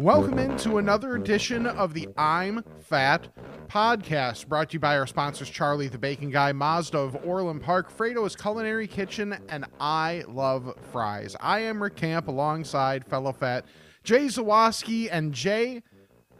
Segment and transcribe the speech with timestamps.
[0.00, 3.28] Welcome into another edition of the I'm Fat
[3.68, 7.96] podcast, brought to you by our sponsors Charlie the Bacon Guy, Mazda of Orland Park,
[7.96, 11.36] Frato's Culinary Kitchen, and I Love Frys.
[11.38, 13.64] I am Rick Camp alongside fellow fat
[14.02, 15.82] Jay Zawoski and Jay.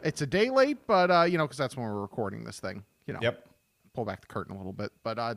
[0.03, 2.83] It's a day late, but uh, you know, because that's when we're recording this thing.
[3.07, 3.45] You know, Yep.
[3.93, 4.91] pull back the curtain a little bit.
[5.03, 5.35] But uh,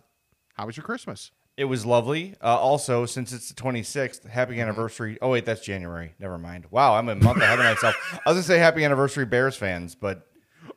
[0.54, 1.30] how was your Christmas?
[1.58, 2.34] It was lovely.
[2.42, 4.28] Uh, also, since it's the 26th, Mm-hmm.
[4.28, 5.18] happy anniversary.
[5.20, 6.14] Oh, wait, that's January.
[6.20, 6.66] Never mind.
[6.70, 7.96] Wow, I'm a month ahead of myself.
[8.24, 10.24] I was going to say happy anniversary, Bears fans, but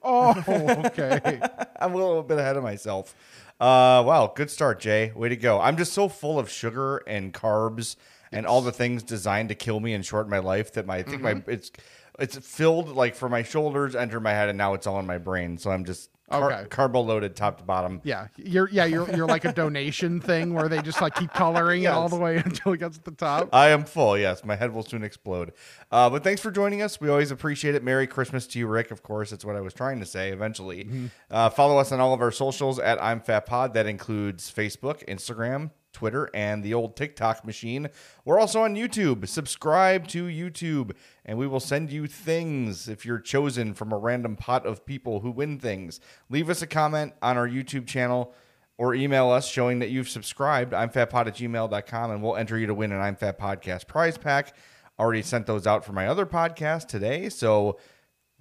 [0.04, 0.34] Oh,
[0.88, 1.40] okay.
[1.80, 3.14] I'm a little bit ahead of myself.
[3.60, 5.12] Uh, wow, good start, Jay.
[5.16, 5.62] Way to go.
[5.62, 7.96] I'm just so full of sugar and carbs
[8.32, 11.04] and all the things designed to kill me and shorten my life that my I
[11.04, 11.40] think Mm-hmm.
[11.48, 11.72] my it's
[12.20, 15.18] it's filled like for my shoulders, enter my head, and now it's all in my
[15.20, 15.58] brain.
[15.60, 16.68] So I'm just car- Okay.
[16.70, 18.02] carbo loaded top to bottom.
[18.04, 21.84] Yeah, you're yeah you're you're like a donation thing where they just like keep coloring
[21.84, 23.50] it all the way until it gets to the top.
[23.54, 24.18] I am full.
[24.18, 25.54] Yes, my head will soon explode.
[25.92, 27.00] Uh, but thanks for joining us.
[27.02, 27.84] We always appreciate it.
[27.84, 28.92] Merry Christmas to you, Rick.
[28.92, 30.32] Of course, that's what I was trying to say.
[30.32, 30.88] Eventually,
[31.30, 33.74] uh, follow us on all of our socials at I'm Fat Pod.
[33.74, 37.90] That includes Facebook, Instagram, Twitter, and the old TikTok machine.
[38.26, 39.28] We're also on YouTube.
[39.28, 40.92] Subscribe to YouTube,
[41.26, 45.20] and we will send you things if you're chosen from a random pot of people
[45.20, 46.00] who win things.
[46.30, 48.34] Leave us a comment on our YouTube channel
[48.78, 50.74] or email us showing that you've subscribed.
[50.74, 54.18] I'm fatpod at gmail.com and we'll enter you to win an I'm Fat Podcast prize
[54.18, 54.56] pack.
[55.00, 57.30] Already sent those out for my other podcast today.
[57.30, 57.78] So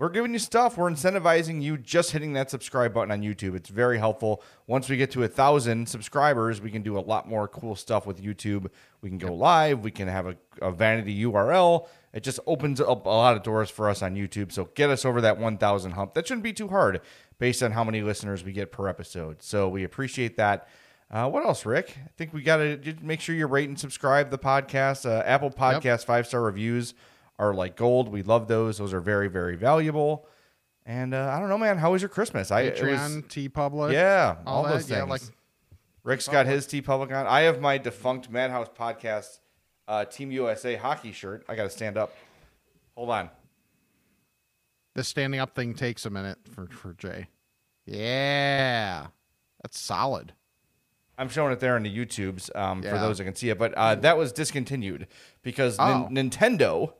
[0.00, 0.78] we're giving you stuff.
[0.78, 3.54] We're incentivizing you just hitting that subscribe button on YouTube.
[3.54, 4.42] It's very helpful.
[4.66, 8.06] Once we get to a thousand subscribers, we can do a lot more cool stuff
[8.06, 8.68] with YouTube.
[9.02, 9.80] We can go live.
[9.80, 11.86] We can have a, a vanity URL.
[12.14, 14.52] It just opens up a lot of doors for us on YouTube.
[14.52, 16.14] So get us over that 1,000 hump.
[16.14, 17.02] That shouldn't be too hard
[17.38, 19.42] based on how many listeners we get per episode.
[19.42, 20.66] So we appreciate that.
[21.10, 21.98] Uh, what else, Rick?
[22.02, 25.04] I think we got to make sure you rate and subscribe the podcast.
[25.04, 26.94] Uh, Apple Podcast five star reviews
[27.40, 28.10] are like gold.
[28.10, 28.78] We love those.
[28.78, 30.26] Those are very, very valuable.
[30.84, 31.78] And uh, I don't know, man.
[31.78, 32.50] How was your Christmas?
[32.50, 34.90] I Patreon, TeePublic, yeah, all, all, those things.
[34.90, 35.22] Yeah, like
[36.04, 37.26] Rick's got his TeePublic on.
[37.26, 39.40] I have my defunct Madhouse podcast
[39.88, 41.44] uh, Team USA hockey shirt.
[41.48, 42.14] I got to stand up.
[42.94, 43.30] Hold on.
[44.94, 47.28] This standing up thing takes a minute for for Jay.
[47.86, 49.06] Yeah,
[49.62, 50.34] that's solid.
[51.16, 53.74] I'm showing it there on the YouTubes um, for those that can see it, but
[53.74, 55.06] uh, that was discontinued
[55.42, 56.08] because Oh.
[56.10, 56.94] Nin- Nintendo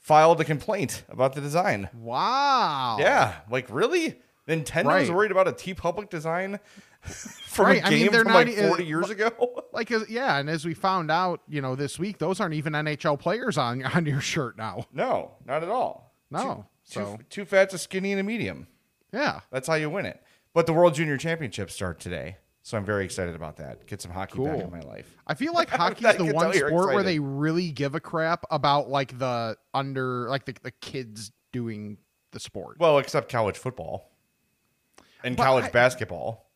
[0.00, 1.88] filed a complaint about the design.
[1.94, 2.96] Wow.
[2.98, 4.20] Yeah, like really?
[4.48, 5.10] Nintendo's Right.
[5.10, 6.58] worried about a TeePublic design
[7.02, 9.30] from Right, a I mean, game they're from not like e- 40 years ago.
[9.72, 13.18] Like yeah, and as we found out, you know, this week, those aren't even NHL
[13.20, 14.84] players on on your shirt now.
[14.92, 16.12] no, not at all.
[16.30, 16.66] No.
[16.88, 18.66] Two, so two, two fats, a skinny, and a medium.
[19.12, 20.20] yeah, That's how you win it.
[20.52, 23.86] But the World Junior Championships start today, so I'm very excited about that.
[23.86, 25.16] Get some hockey back in my life.
[25.26, 28.88] I feel like hockey's I the one sport where they really give a crap about
[28.88, 31.98] like the under like the, the kids doing
[32.32, 32.76] the sport.
[32.78, 34.10] Well, except college football
[35.24, 36.46] and But college I- basketball.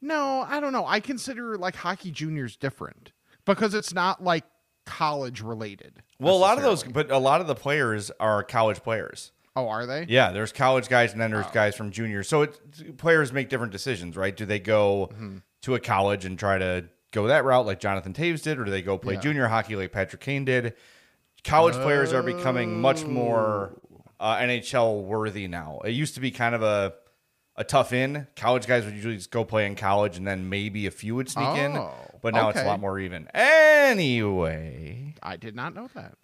[0.00, 0.84] No, I don't know.
[0.86, 3.12] I consider like hockey juniors different
[3.46, 4.44] because it's not like
[4.84, 6.02] college related.
[6.20, 9.32] Well, a lot of those, but a lot of the players are college players.
[9.56, 10.06] Oh, are they?
[10.08, 11.40] Yeah, there's college guys and then Oh.
[11.40, 12.28] there's guys from juniors.
[12.28, 14.36] So it, players make different decisions, right?
[14.36, 15.36] Do they go Mm-hmm.
[15.62, 18.70] to a college and try to go that route like Jonathan Toews did, or do
[18.72, 19.20] they go play Yeah.
[19.20, 20.74] junior hockey like Patrick Kane did?
[21.44, 23.78] College players are becoming much more
[24.18, 25.80] uh, NHL worthy now.
[25.84, 26.94] It used to be kind of a
[27.56, 28.26] a tough in.
[28.34, 31.28] College guys would usually just go play in college, and then maybe a few would
[31.30, 31.76] sneak in.
[31.76, 33.28] Oh, But now it's a lot more even.
[33.34, 36.14] Anyway, I did not know that.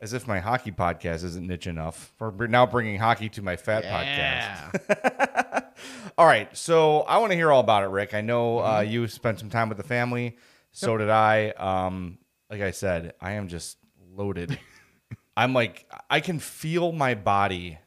[0.00, 2.12] As if my hockey podcast isn't niche enough.
[2.20, 5.64] We're now bringing hockey to my fat podcast.
[6.18, 8.12] All right, so I want to hear all about it, Rick.
[8.14, 8.90] I know uh, Mm-hmm.
[8.90, 10.36] you spent some time with the family.
[10.72, 11.50] So did I.
[11.50, 12.18] Um,
[12.50, 13.78] like I said, I am just
[14.16, 14.58] loaded.
[15.36, 17.78] I'm like, I can feel my body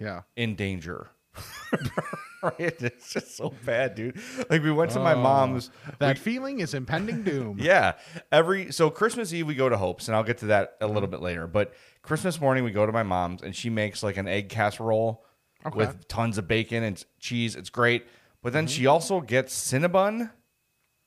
[0.00, 0.22] yeah.
[0.36, 1.08] in danger.
[2.58, 4.18] It's just so bad, dude.
[4.50, 5.70] Like we went to my mom's.
[5.98, 7.58] That feeling is impending doom.
[7.60, 7.94] Yeah.
[8.32, 11.08] Every so Christmas Eve we go to Hope's, and I'll get to that a little
[11.08, 11.46] bit later.
[11.46, 15.24] But Christmas morning we go to my mom's, and she makes like an egg casserole
[15.66, 15.78] Okay.
[15.78, 17.56] with tons of bacon and cheese.
[17.56, 18.06] It's great.
[18.42, 20.30] But then she also gets Cinnabon.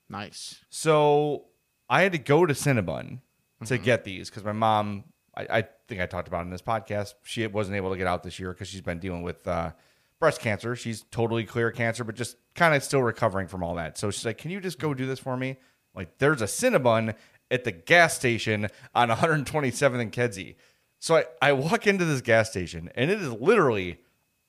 [0.10, 0.64] Nice.
[0.70, 1.46] So
[1.90, 3.20] I had to go to Cinnabon
[3.66, 5.04] to get these because my mom,
[5.36, 8.08] I, I think I talked about it in this podcast, she wasn't able to get
[8.08, 9.72] out this year because she's been dealing with uh,
[10.20, 10.76] breast cancer.
[10.76, 13.98] She's totally clear of cancer, but just kind of still recovering from all that.
[13.98, 15.58] So she's like, "Can you just go do this for me?"
[15.96, 17.16] Like there's a Cinnabon
[17.50, 20.56] at the gas station on 127th and Kedzie.
[21.00, 24.00] So I, I walk into this gas station and it is literally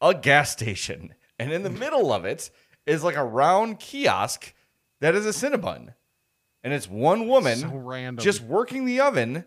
[0.00, 1.14] a gas station.
[1.38, 1.78] And in the mm.
[1.78, 2.50] middle of it
[2.86, 4.54] is like a round kiosk
[5.00, 5.94] that is a Cinnabon.
[6.64, 7.68] And it's one woman So
[8.22, 9.44] just working the oven.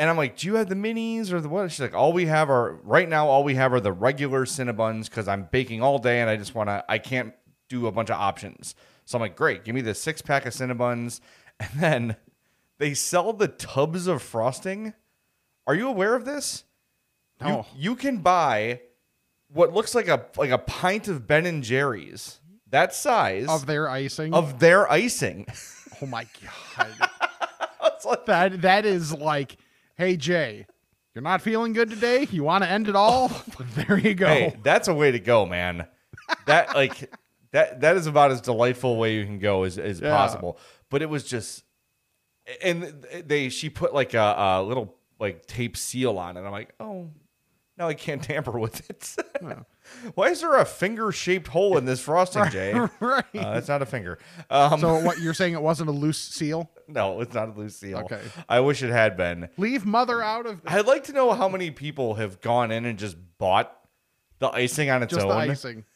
[0.00, 1.70] And I'm like, do you have the minis or the what?
[1.70, 3.28] She's like, all we have are right now.
[3.28, 6.54] All we have are the regular Cinnabuns because I'm baking all day and I just
[6.54, 6.82] want to.
[6.88, 7.34] I can't
[7.68, 8.74] do a bunch of options.
[9.04, 11.20] So I'm like, great, give me the six pack of Cinnabuns.
[11.60, 12.16] and then
[12.78, 14.94] they sell the tubs of frosting.
[15.66, 16.64] Are you aware of this?
[17.38, 17.66] No.
[17.76, 18.80] You, you can buy
[19.52, 23.88] what looks like a like a pint of Ben and Jerry's that size of their
[23.88, 24.32] icing.
[24.32, 25.46] of their icing.
[26.00, 26.26] oh my
[26.76, 26.88] god.
[26.98, 29.56] Like- that that is like,
[30.00, 30.66] hey Jay,
[31.14, 32.26] you're not feeling good today.
[32.30, 33.30] You want to end it all?
[33.60, 34.26] Oh there you go.
[34.26, 35.86] Hey, that's a way to go, man.
[36.46, 37.12] That like
[37.52, 40.10] that that is about as delightful a way you can go as, as Yeah.
[40.16, 40.58] possible.
[40.88, 41.62] But it was just
[42.62, 46.40] and they she put like a, a little like tape seal on it.
[46.40, 47.10] I'm like, oh
[47.76, 49.16] now I can't tamper with it.
[50.14, 52.72] Why is there a finger shaped hole in this frosting, Jay?
[53.00, 53.24] right.
[53.34, 54.18] Uh, it's not a finger.
[54.48, 55.54] Um, so what you're saying?
[55.54, 56.70] It wasn't a loose seal.
[56.88, 57.98] no, it's not a loose seal.
[57.98, 58.20] Okay.
[58.48, 59.48] I wish it had been.
[59.56, 62.98] Leave mother out of I'd like to know how many people have gone in and
[62.98, 63.76] just bought
[64.38, 65.28] the icing on its just own.
[65.28, 65.84] the icing.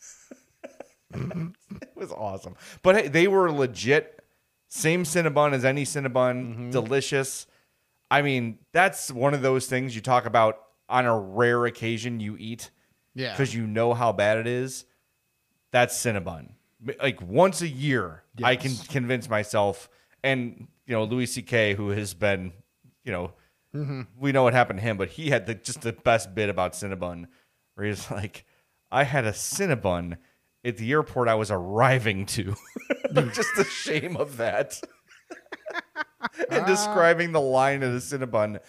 [1.17, 2.57] It was awesome.
[2.83, 4.25] But hey, they were legit.
[4.67, 6.11] Same Cinnabon as any Cinnabon.
[6.11, 6.71] Mm-hmm.
[6.71, 7.47] Delicious.
[8.11, 10.59] I mean, that's one of those things you talk about
[10.89, 12.71] on a rare occasion you eat
[13.15, 13.33] Yeah.
[13.33, 14.85] because you know how bad it is.
[15.71, 16.51] That's Cinnabon.
[17.03, 19.89] Like once a year, I can convince myself.
[20.23, 22.53] And, you know, Louis C.K., who has been,
[23.05, 23.33] you know,
[23.75, 24.03] Mm-hmm.
[24.21, 26.75] we know what happened to him, but he had the, just the best bit about
[26.75, 27.27] Cinnabon
[27.75, 28.45] where he's like,
[28.93, 30.17] I had a Cinnabon
[30.65, 32.55] at the airport I was arriving to.
[33.33, 34.81] just the shame of that.
[36.51, 38.61] and describing the line of the Cinnabon.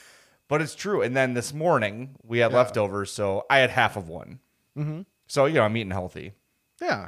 [0.47, 1.01] But it's true.
[1.01, 4.39] And then this morning we had leftovers, so I had half of one.
[4.77, 5.01] Mm-hmm.
[5.27, 6.33] So, you know, I'm eating healthy.
[6.81, 7.07] Yeah.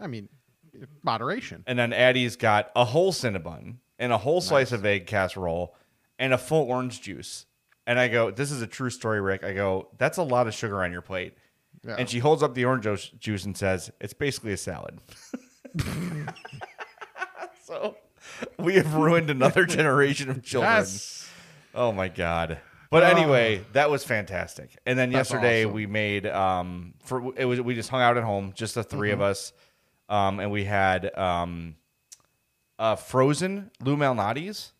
[0.00, 0.28] I mean,
[1.02, 1.64] moderation.
[1.66, 5.74] And then Addie's got a whole Cinnabon and a whole slice of egg casserole
[6.18, 7.46] and a full orange juice.
[7.86, 9.44] And I go, This is a true story, Rick.
[9.44, 11.34] I go, That's a lot of sugar on your plate.
[11.86, 11.96] Yeah.
[11.98, 14.98] And she holds up the orange juice- juice and says, It's basically a salad.
[17.64, 17.96] so
[18.58, 20.72] we have ruined another generation of children.
[20.72, 21.28] Yes.
[21.74, 22.58] Oh my god.
[23.00, 24.76] But anyway, that was fantastic.
[24.86, 25.74] And then That's yesterday awesome.
[25.74, 29.10] we made um for it was we just hung out at home, just the 3
[29.12, 29.52] of us.
[30.08, 31.76] Um and we had um
[32.78, 34.72] uh frozen Lou Malnati's.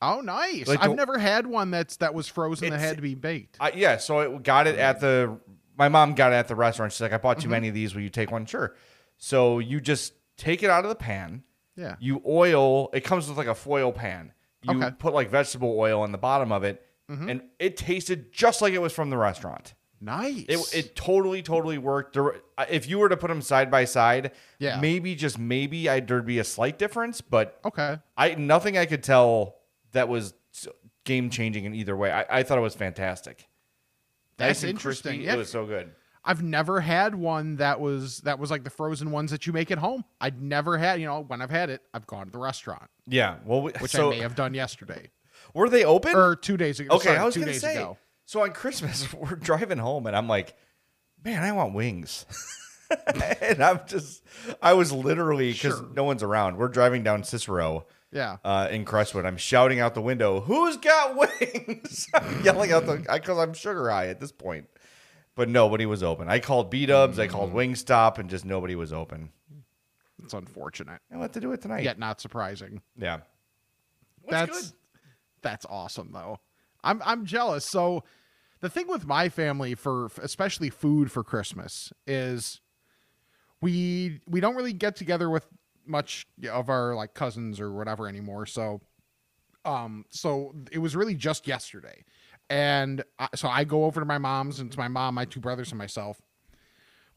[0.00, 0.66] Oh, nice.
[0.66, 3.56] Like I've the- never had one that's that was frozen that had to be baked.
[3.60, 5.38] I, yeah, so I got it at the
[5.78, 6.92] my mom got it at the restaurant.
[6.92, 7.44] She's like, I bought Mm-hmm.
[7.44, 7.94] too many of these.
[7.94, 8.44] Will you take one?
[8.46, 8.74] Sure.
[9.18, 11.44] So you just take it out of the pan.
[11.76, 11.96] Yeah.
[12.00, 12.90] You oil.
[12.92, 14.32] It comes with like a foil pan.
[14.62, 14.80] You Okay.
[14.86, 14.96] Mm-hmm.
[14.96, 17.28] put like vegetable oil on the bottom of it, Mm-hmm.
[17.28, 19.74] and it tasted just like it was from the restaurant.
[20.00, 20.44] Nice.
[20.48, 22.14] It, it totally totally worked.
[22.14, 24.80] There, if you were to put them side by side, Yeah.
[24.80, 27.98] maybe just maybe I, there'd be a slight difference, but okay.
[28.16, 29.58] I nothing I could tell
[29.92, 30.34] that was
[31.04, 32.10] game changing in either way.
[32.10, 33.48] I, I thought it was fantastic.
[34.38, 35.10] That's Nice and interesting.
[35.12, 35.24] crispy.
[35.26, 35.34] Yeah.
[35.34, 35.92] It was so good.
[36.24, 39.70] I've never had one that was that was like the frozen ones that you make
[39.70, 40.04] at home.
[40.20, 43.36] I'd never had, you know, when I've had it, I've gone to the restaurant, Yeah.
[43.44, 45.10] Well, we, which so I may have done yesterday
[45.54, 46.14] were they open?
[46.14, 46.96] or two days ago.
[46.96, 47.76] okay, sorry, I was two gonna days say.
[47.76, 47.96] ago.
[48.24, 50.54] So on Christmas, we're driving home, and I'm like,
[51.24, 52.24] man, I want wings.
[53.40, 54.22] and I'm just,
[54.60, 55.88] I was literally because Sure.
[55.94, 56.56] no one's around.
[56.58, 57.86] We're driving down Cicero.
[58.14, 58.36] Yeah.
[58.44, 59.24] uh, in Crestwood.
[59.24, 63.88] I'm shouting out the window, "Who's got wings?" I'm yelling out the because I'm sugar
[63.88, 64.66] high at this point.
[65.34, 66.28] But nobody was open.
[66.28, 67.30] I called B Dubs, I Mm.
[67.30, 69.30] called Wingstop, and just nobody was open.
[70.22, 71.84] It's unfortunate, I'll have to do it tonight.
[71.84, 72.82] yet not surprising.
[72.98, 73.20] Yeah.
[74.20, 74.72] What's that's good?
[75.42, 76.38] That's awesome though.
[76.84, 77.64] I'm I'm jealous.
[77.64, 78.04] So
[78.60, 82.60] the thing with my family for especially food for Christmas is
[83.60, 85.46] we we don't really get together with
[85.86, 88.46] much of our like cousins or whatever anymore.
[88.46, 88.80] So
[89.64, 92.04] um so it was really just yesterday.
[92.50, 95.40] And I, so I go over to my mom's and to my mom, my two
[95.40, 96.20] brothers and myself.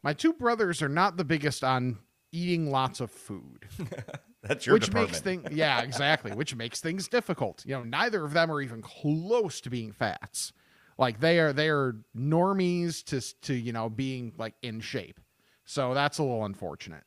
[0.02, 1.98] My two brothers are not the biggest on
[2.32, 3.68] eating lots of food
[4.48, 5.12] That's your which department.
[5.12, 8.82] makes things yeah exactly which makes things difficult you know neither of them are even
[8.82, 10.54] close to being fats
[10.98, 15.20] like they are they are normies to to you know being like in shape
[15.66, 17.04] so that's a little unfortunate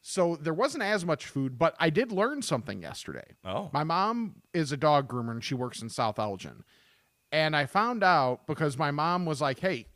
[0.00, 4.36] so there wasn't as much food but i did learn something yesterday oh, my mom
[4.52, 6.64] is a dog groomer and she works in South Elgin.
[7.32, 9.88] And I found out because my mom was like, hey,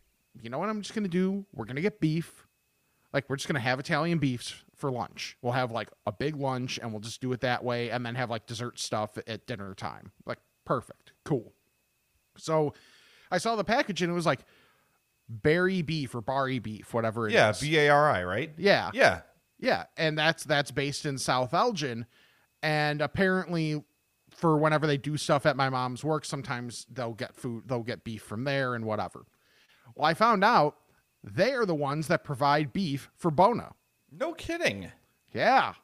[0.43, 1.47] you know what I'm just going to do?
[1.55, 2.48] We're going to get beef.
[3.13, 5.37] Like we're just gonna have Italian beefs for lunch.
[5.43, 8.15] We'll have like a big lunch and we'll just do it that way, and then
[8.15, 10.13] have like dessert stuff at dinner time.
[10.27, 11.53] Like perfect, cool.
[12.37, 12.75] So
[13.31, 14.41] I saw the package and it was like
[15.29, 17.35] berry beef or barry beef, whatever it is.
[17.35, 18.53] Yeah, B A R I, right?
[18.57, 19.21] yeah, Yeah.
[19.59, 22.07] yeah, and that's that's based in South Elgin,
[22.63, 23.83] and apparently,
[24.31, 28.05] for whenever they do stuff at my mom's work, sometimes they'll get food, they'll get
[28.05, 29.27] beef from there and whatever.
[29.95, 30.77] Well, I found out
[31.35, 33.73] they are the ones that provide beef for Buona.
[34.11, 34.91] No kidding.
[35.33, 35.75] Yeah,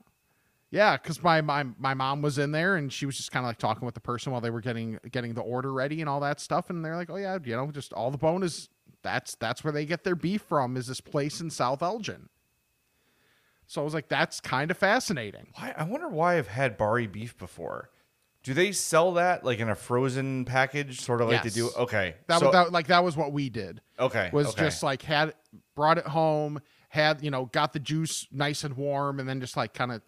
[0.75, 3.49] yeah, because my, my my mom was in there and she was just kind of
[3.49, 6.19] like talking with the person while they were getting getting the order ready and all
[6.19, 8.69] that stuff, and they're like, oh yeah, you know, just all the Buonas.
[9.03, 10.77] That's that's where they get their beef from.
[10.77, 12.29] Is this place in South Elgin?
[13.69, 15.47] So I was like, that's kind of fascinating.
[15.55, 15.75] Why?
[15.77, 17.91] I wonder why I've had Bari beef before.
[18.45, 21.71] Do they sell that like in a frozen package, sort of like they do?
[21.77, 23.81] Okay, That so, was that, like that was what we did.
[23.99, 24.31] okay.
[24.33, 24.61] Was okay.
[24.65, 25.35] just like had
[25.75, 26.61] brought it home,
[26.91, 30.03] had you know got the juice nice and warm, and then just like kind of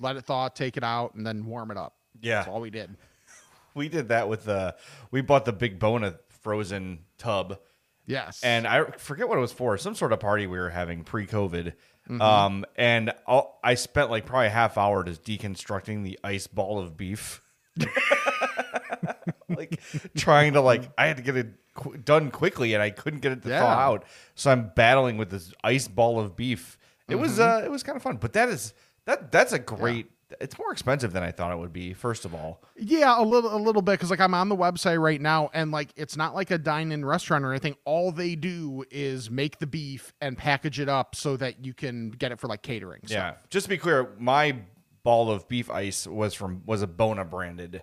[0.00, 1.94] let it thaw, take it out, and then warm it up.
[2.20, 2.36] Yeah.
[2.36, 2.96] That's all we did.
[3.74, 4.74] we did that with the
[5.10, 7.58] we bought the big Buona frozen tub,
[8.06, 8.40] Yes.
[8.42, 9.76] and I forget what it was for.
[9.76, 11.74] Some sort of party we were having pre-COVID.
[12.08, 12.20] Mm-hmm.
[12.20, 16.80] Um, and I'll, I spent like probably a half hour just deconstructing the ice ball
[16.80, 17.40] of beef.
[19.48, 19.80] like
[20.16, 23.32] trying to like I had to get it qu- done quickly and I couldn't get
[23.32, 23.86] it to thaw Yeah.
[23.86, 24.04] out.
[24.34, 26.78] So I'm battling with this ice ball of beef.
[27.08, 27.62] It was Mm-hmm.
[27.62, 28.16] uh it was kind of fun.
[28.16, 28.74] But that is
[29.06, 30.06] that that's a great
[30.40, 32.62] it's more expensive than I thought it would be, first of all.
[32.78, 35.70] Yeah, a little a little bit because like I'm on the website right now and
[35.70, 37.76] like it's not like a dine-in restaurant or anything.
[37.84, 42.08] All they do is make the beef and package it up so that you can
[42.12, 43.02] get it for like catering.
[43.08, 43.34] Yeah.
[43.50, 44.56] Just to be clear, my
[45.04, 47.82] ball of beef ice was from was a Buona branded.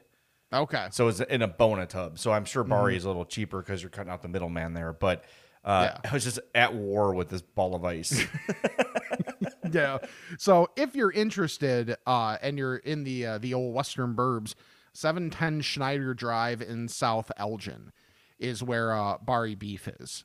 [0.52, 0.88] Okay.
[0.92, 2.18] So it's in a Buona tub.
[2.18, 4.94] So I'm sure Bari is a little cheaper because you're cutting out the middleman there.
[4.94, 5.24] But
[5.64, 6.10] uh, Yeah.
[6.10, 8.26] I was just at war with this ball of ice.
[9.72, 10.00] yeah.
[10.38, 14.56] So if you're interested, uh, and you're in the uh, the old Western Burbs,
[14.94, 17.92] seven ten Schneider Drive in South Elgin
[18.40, 20.24] is where uh, Bari Beef is.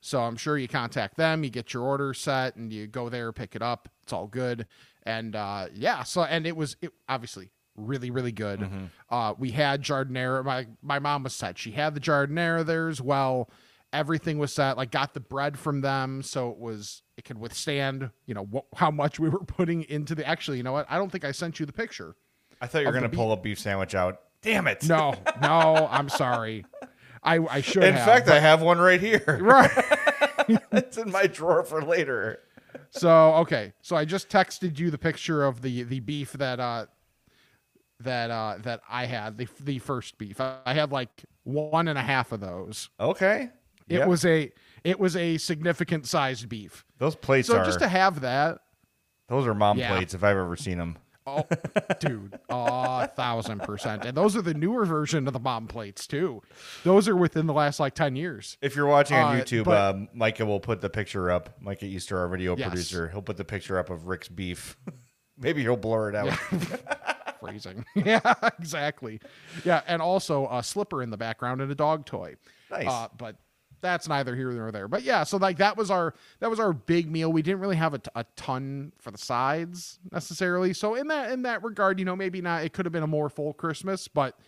[0.00, 3.32] So I'm sure you contact them, you get your order set, and you go there,
[3.32, 3.88] pick it up.
[4.02, 4.66] It's all good,
[5.04, 6.02] and uh, yeah.
[6.02, 8.68] So and it was it, obviously really really good.
[9.10, 10.44] Uh, we had giardiniera.
[10.44, 11.58] My my mom was set.
[11.58, 13.50] She had the giardiniera there as well.
[13.92, 14.76] Everything was set.
[14.76, 18.10] Like got the bread from them, so it was it could withstand.
[18.26, 20.26] You know wh- how much we were putting into the.
[20.26, 20.86] Actually, you know what?
[20.88, 22.16] I don't think I sent you the picture.
[22.60, 24.20] I thought you were going to pull a beef sandwich out.
[24.40, 24.88] Damn it.
[24.88, 26.64] No, no, I'm sorry.
[27.22, 27.84] I I should.
[27.84, 29.38] In have, fact, but- I have one right here.
[29.40, 29.70] right.
[30.72, 32.40] it's in my drawer for later.
[32.94, 36.86] So okay, so I just texted you the picture of the the beef that uh
[38.00, 40.40] that uh that I had the the first beef.
[40.40, 42.90] I had like one and a half of those.
[43.00, 43.50] Okay.
[43.88, 44.08] It Yep.
[44.08, 44.52] was a
[44.84, 46.84] it was a significant sized beef.
[46.98, 48.58] those plates So are just to have that,
[49.28, 49.94] those are mom Yeah.
[49.94, 50.98] plates if I've ever seen them.
[51.26, 51.44] Oh
[52.00, 54.04] dude, a thousand percent.
[54.04, 56.42] And those are the newer version of the bomb plates too.
[56.84, 58.56] Those are within the last like ten years.
[58.60, 61.50] If you're watching on Uh, YouTube, but- um, Micah will put the picture up.
[61.60, 62.68] Micah Easter, our video Yes.
[62.68, 64.76] producer, he'll put the picture up of Rick's beef.
[65.38, 66.30] Maybe he'll blur it out.
[67.40, 67.84] Phrasing.
[67.96, 68.20] yeah,
[68.58, 69.20] exactly.
[69.64, 72.34] Yeah, and also a slipper in the background and a dog toy.
[72.70, 72.86] Nice.
[72.86, 73.36] Uh, but
[73.82, 74.88] that's neither here nor there.
[74.88, 77.30] But yeah, so like that was our that was our big meal.
[77.30, 80.72] We didn't really have a, t- a ton for the sides necessarily.
[80.72, 82.64] So in that in that regard, you know, maybe not.
[82.64, 84.38] It could have been a more full Christmas, but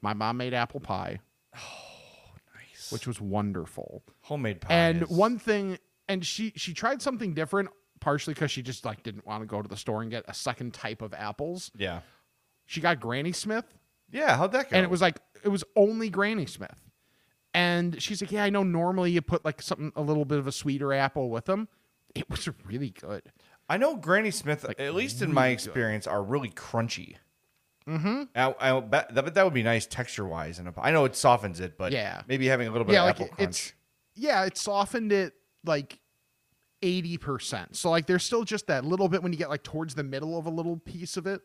[0.00, 1.18] my mom made apple pie,
[1.56, 1.58] oh,
[2.54, 2.90] nice.
[2.92, 4.02] which was wonderful.
[4.22, 4.72] Homemade pie.
[4.74, 5.78] And is- one thing,
[6.08, 7.68] and she she tried something different,
[8.00, 10.34] partially because she just like didn't want to go to the store and get a
[10.34, 11.70] second type of apples.
[11.76, 12.00] Yeah.
[12.66, 13.64] She got Granny Smith,
[14.12, 14.36] Yeah.
[14.36, 14.76] How'd that go?
[14.76, 16.78] and it was like it was only Granny Smith.
[17.54, 18.62] And she's like, "Yeah, I know.
[18.62, 21.68] Normally, you put like something a little bit of a sweeter apple with them.
[22.14, 23.22] It was really good.
[23.68, 27.16] I know Granny Smith, at least in my experience, are really crunchy.
[27.86, 28.22] Mm-hmm.
[28.34, 31.60] I, I bet that, that would be nice texture wise, and I know it softens
[31.60, 32.22] it, but Yeah.
[32.28, 33.48] maybe having a little bit yeah, of like apple it- crunch.
[33.50, 33.72] it's
[34.14, 36.00] yeah, it softened it like
[36.82, 37.76] eighty percent.
[37.76, 40.38] So like, there's still just that little bit when you get like towards the middle
[40.38, 41.40] of a little piece of it,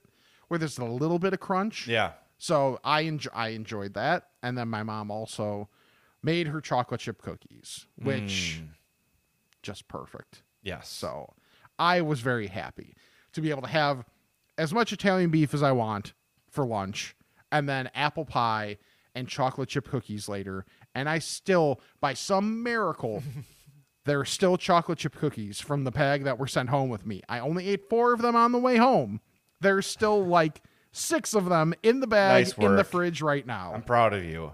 [0.48, 1.88] where there's a little bit of crunch.
[1.88, 2.12] yeah.
[2.38, 5.69] So I enjoy I enjoyed that, and then my mom also
[6.23, 8.69] made her chocolate chip cookies, which Mm.
[9.61, 10.43] just perfect.
[10.61, 10.87] Yes.
[10.89, 11.33] So
[11.77, 12.95] I was very happy
[13.33, 14.05] to be able to have
[14.57, 16.13] as much Italian beef as I want
[16.49, 17.15] for lunch,
[17.51, 18.77] and then apple pie
[19.15, 20.65] and chocolate chip cookies later.
[20.95, 23.23] And I still, by some miracle,
[24.05, 27.21] there are still chocolate chip cookies from the bag that were sent home with me.
[27.27, 29.21] I only ate four of them on the way home.
[29.61, 30.61] There's still like
[30.91, 33.71] six of them in the bag Nice in the fridge right now.
[33.73, 34.53] I'm proud of you.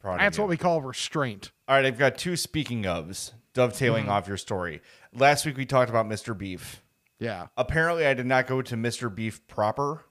[0.00, 1.50] Proud That's what we call restraint.
[1.68, 4.12] All right, I've got two speaking ofs dovetailing Mm-hmm.
[4.12, 4.82] off your story.
[5.12, 6.36] last week we talked about Mr.
[6.36, 6.82] Beef.
[7.18, 7.46] Yeah.
[7.56, 9.12] Apparently, I did not go to Mr.
[9.14, 10.04] Beef proper.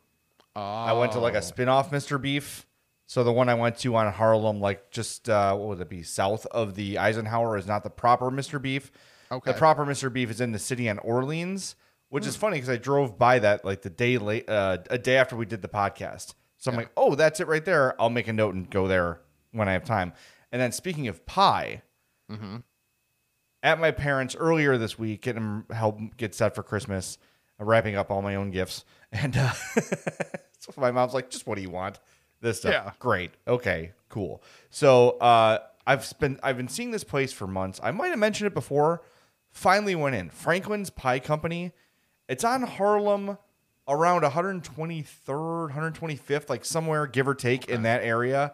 [0.55, 0.61] Oh.
[0.61, 1.21] I went to Oh.
[1.21, 2.19] like a spin-off Mr.
[2.19, 2.65] Beef.
[3.07, 6.01] So the one I went to on Harlem, like just uh, what would it be,
[6.01, 8.59] south of the Eisenhower, is not the proper Mr.
[8.59, 8.91] Beef.
[9.31, 9.51] Okay.
[9.51, 10.11] The proper Mr.
[10.11, 11.75] Beef is in the city on Orleans,
[12.09, 15.17] which is funny because I drove by that like the day late, uh, a day
[15.17, 16.33] after we did the podcast.
[16.57, 17.99] So I'm like, oh, that's it right there.
[18.01, 19.19] I'll make a note and go there
[19.55, 20.13] when I have time.
[20.51, 21.81] And then speaking of pie,
[23.63, 27.17] at my parents earlier this week, getting help get set for Christmas,
[27.59, 29.51] wrapping up all my own gifts, and uh,
[30.59, 31.99] so my mom's like, "Just what do you want?"
[32.41, 32.91] This stuff, Yeah.
[32.99, 34.43] great, okay, cool.
[34.69, 37.79] So uh, I've been I've been seeing this place for months.
[37.81, 39.01] I might have mentioned it before.
[39.51, 41.71] Finally went in Franklin's Pie Company.
[42.27, 43.37] It's on Harlem,
[43.87, 48.53] around 123rd, 125th, like somewhere give or take in that area.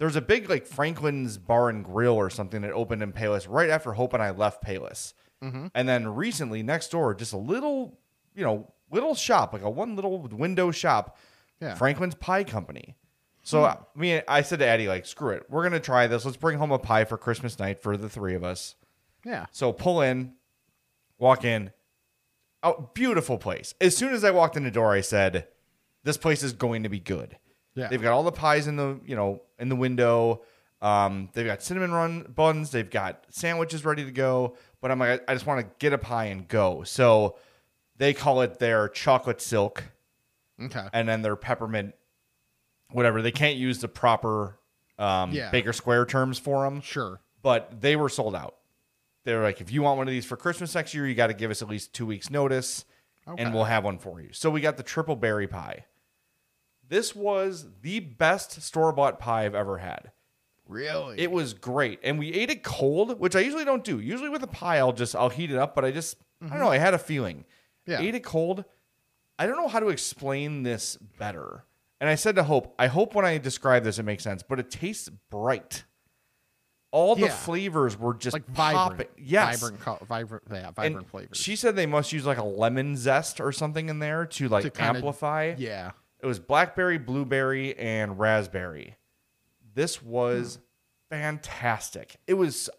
[0.00, 3.68] There's a big like Franklin's Bar and Grill or something that opened in Palos right
[3.68, 5.12] after Hope and I left Palos.
[5.44, 5.66] Mm-hmm.
[5.74, 7.98] And then recently, next door, just a little,
[8.34, 11.18] you know, little shop, like a one little window shop,
[11.60, 11.74] Yeah.
[11.74, 12.96] Franklin's Pie Company.
[13.42, 13.64] So hmm.
[13.66, 16.24] uh, I mean, I said to Addie, like, screw it, we're gonna try this.
[16.24, 18.76] Let's bring home a pie for Christmas night for the three of us.
[19.22, 19.46] Yeah.
[19.50, 20.32] So pull in,
[21.18, 21.72] walk in.
[22.62, 23.74] Oh, beautiful place.
[23.82, 25.46] As soon as I walked in the door, I said,
[26.04, 27.36] "This place is going to be good."
[27.74, 27.88] Yeah.
[27.88, 30.42] They've got all the pies in the you know in the window.
[30.82, 32.70] Um, they've got cinnamon run buns.
[32.70, 34.56] They've got sandwiches ready to go.
[34.80, 36.82] But I'm like, I, I just want to get a pie and go.
[36.84, 37.36] So
[37.98, 39.84] they call it their chocolate silk,
[40.62, 40.86] Okay.
[40.94, 41.94] and then their peppermint,
[42.90, 43.20] whatever.
[43.22, 44.58] They can't use the proper
[44.98, 45.50] um, Yeah.
[45.50, 47.20] Baker Square terms for them Sure.
[47.42, 48.56] but they were sold out.
[49.24, 51.34] They're like, if you want one of these for Christmas next year, you got to
[51.34, 52.86] give us at least two weeks' notice,
[53.28, 53.42] Okay.
[53.42, 54.30] and we'll have one for you.
[54.32, 55.84] So we got the triple berry pie.
[56.90, 60.12] This was the best store bought pie I've ever had.
[60.68, 61.18] Really?
[61.18, 63.98] It was great, and we ate it cold, which I usually don't do.
[63.98, 66.58] Usually with a pie, I'll just I'll heat it up, but I just I don't
[66.60, 66.68] know.
[66.70, 67.44] I had a feeling.
[67.86, 68.00] Yeah.
[68.00, 68.64] Ate it cold.
[69.38, 71.64] I don't know how to explain this better.
[72.00, 74.58] And I said to Hope, I hope when I describe this it makes sense, but
[74.60, 75.84] it tastes bright.
[76.92, 77.28] All the Yeah.
[77.36, 78.76] flavors were just like popping.
[78.98, 79.10] vibrant.
[79.16, 79.60] Yes.
[79.60, 81.36] Vibrant, vibrant, yeah, And vibrant flavors.
[81.38, 84.64] She said they must use like a lemon zest or something in there to like
[84.64, 85.54] To kinda- amplify.
[85.56, 85.92] yeah.
[86.22, 88.96] It was blackberry, blueberry, and raspberry.
[89.74, 90.58] This was
[91.10, 92.16] fantastic.
[92.26, 92.70] It was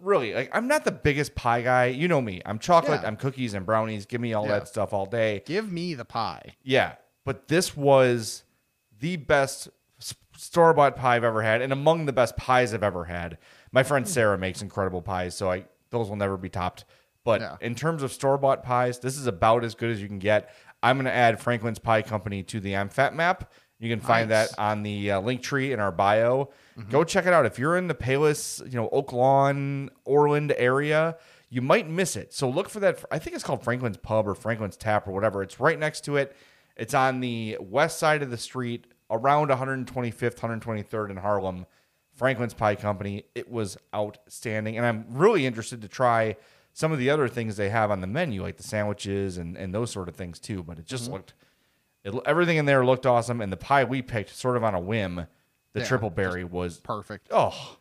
[0.00, 1.86] really like I'm not the biggest pie guy.
[1.86, 2.40] You know me.
[2.44, 3.08] I'm chocolate, Yeah.
[3.08, 4.06] I'm cookies and brownies.
[4.06, 4.58] Give me all Yeah.
[4.58, 5.42] that stuff all day.
[5.46, 6.56] Give me the pie.
[6.62, 8.44] Yeah, but this was
[8.98, 9.68] the best
[10.36, 13.38] store bought pie I've ever had, and among the best pies I've ever had.
[13.70, 14.10] My friend hmm.
[14.10, 16.84] Sarah makes incredible pies, so I those will never be topped.
[17.24, 17.56] But Yeah.
[17.60, 20.50] in terms of store bought pies, this is about as good as you can get.
[20.84, 23.50] I'm going to add Franklin's Pie Company to the I'm map.
[23.80, 24.50] You can find Nice.
[24.50, 26.50] that on the uh, link tree in our bio.
[26.90, 27.46] Go check it out.
[27.46, 31.16] If you're in the Palos, you know, Oak Lawn, Orland area,
[31.48, 32.32] you might miss it.
[32.32, 33.04] So look for that.
[33.10, 35.42] I think it's called Franklin's Pub or Franklin's Tap or whatever.
[35.42, 36.36] It's right next to it.
[36.76, 41.66] It's on the west side of the street, around 125th, 123rd in Harlem.
[42.14, 43.24] Franklin's Pie Company.
[43.34, 46.36] It was outstanding, and I'm really interested to try
[46.74, 49.72] some of the other things they have on the menu, like the sandwiches and and
[49.74, 50.62] those sort of things too.
[50.62, 51.32] But it just looked,
[52.04, 54.80] it, everything in there looked awesome, and the pie we picked sort of on a
[54.80, 55.26] whim,
[55.72, 57.28] the Yeah, triple berry was Perfect.
[57.30, 57.78] oh,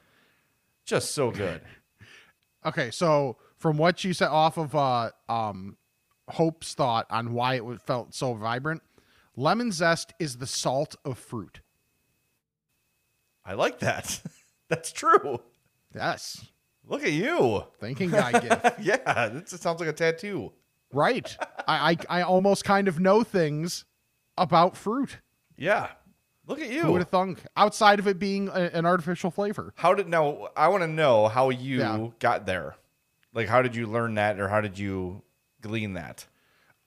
[0.86, 1.62] just so good.
[2.66, 5.76] Okay, so from what you said off of uh um
[6.30, 8.82] Hope's thought on why it felt so vibrant,
[9.36, 11.60] lemon zest is the salt of fruit.
[13.44, 14.22] I like that.
[14.70, 15.42] That's true.
[15.94, 16.46] Yes.
[16.88, 17.64] Look at you.
[17.80, 18.66] Thinking guy gift.
[18.82, 20.52] Yeah, this sounds like a tattoo.
[20.92, 21.36] Right.
[21.68, 23.86] I, I I almost kind of know things
[24.38, 25.20] about fruit.
[25.58, 25.90] Yeah.
[26.46, 26.82] Look at you.
[26.82, 27.40] Who would have thunk?
[27.56, 29.74] Outside of it being a, an artificial flavor.
[29.78, 30.50] How did now?
[30.58, 32.08] I want to know how you Yeah.
[32.20, 32.76] got there.
[33.34, 35.24] Like, how did you learn that, or how did you
[35.62, 36.28] glean that?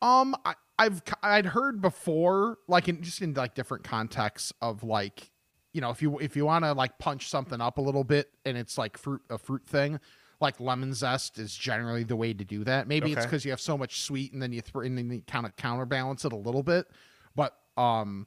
[0.03, 5.31] Um, I, I've I'd heard before, like in just in like different contexts of like,
[5.77, 8.31] you know, if you if you want to like punch something up a little bit
[8.47, 10.01] and it's like fruit a fruit thing,
[10.41, 12.89] like lemon zest is generally the way to do that.
[12.89, 15.23] Maybe it's because you have so much sweet and then you throw and then you
[15.27, 16.87] kind of counterbalance it a little bit,
[17.35, 18.27] but um,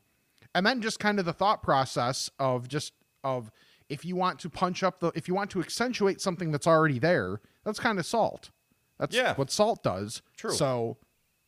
[0.53, 3.49] and then just kind of the thought process of just of
[3.89, 6.99] if you want to punch up the if you want to accentuate something that's already
[6.99, 8.51] there, that's kind of salt.
[8.99, 9.33] That's Yeah.
[9.33, 10.21] what salt does.
[10.37, 10.51] True.
[10.51, 10.97] So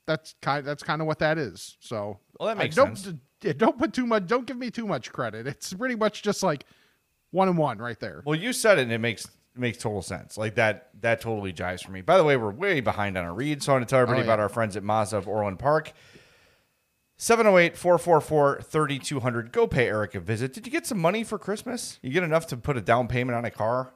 [0.07, 1.77] that's kind that's kind of what that is.
[1.79, 3.19] So Well, that I makes don't, sense.
[3.41, 4.25] D- Don't put too much.
[4.27, 5.45] Don't give me too much credit.
[5.47, 6.63] It's pretty much just like
[7.31, 8.21] one and one right there.
[8.25, 10.37] Well, you said it, and it makes it makes total sense.
[10.37, 11.99] Like that that totally jives for me.
[12.01, 14.21] By the way, we're way behind on our read, so I want to tell everybody
[14.21, 14.33] Oh, yeah.
[14.33, 15.91] about our friends at Mazda of Orland Park.
[17.19, 19.51] 708-444-3200.
[19.51, 20.53] Go pay Eric a visit.
[20.53, 21.99] Did you get some money for Christmas?
[22.01, 23.93] You get enough to put a down payment on a car?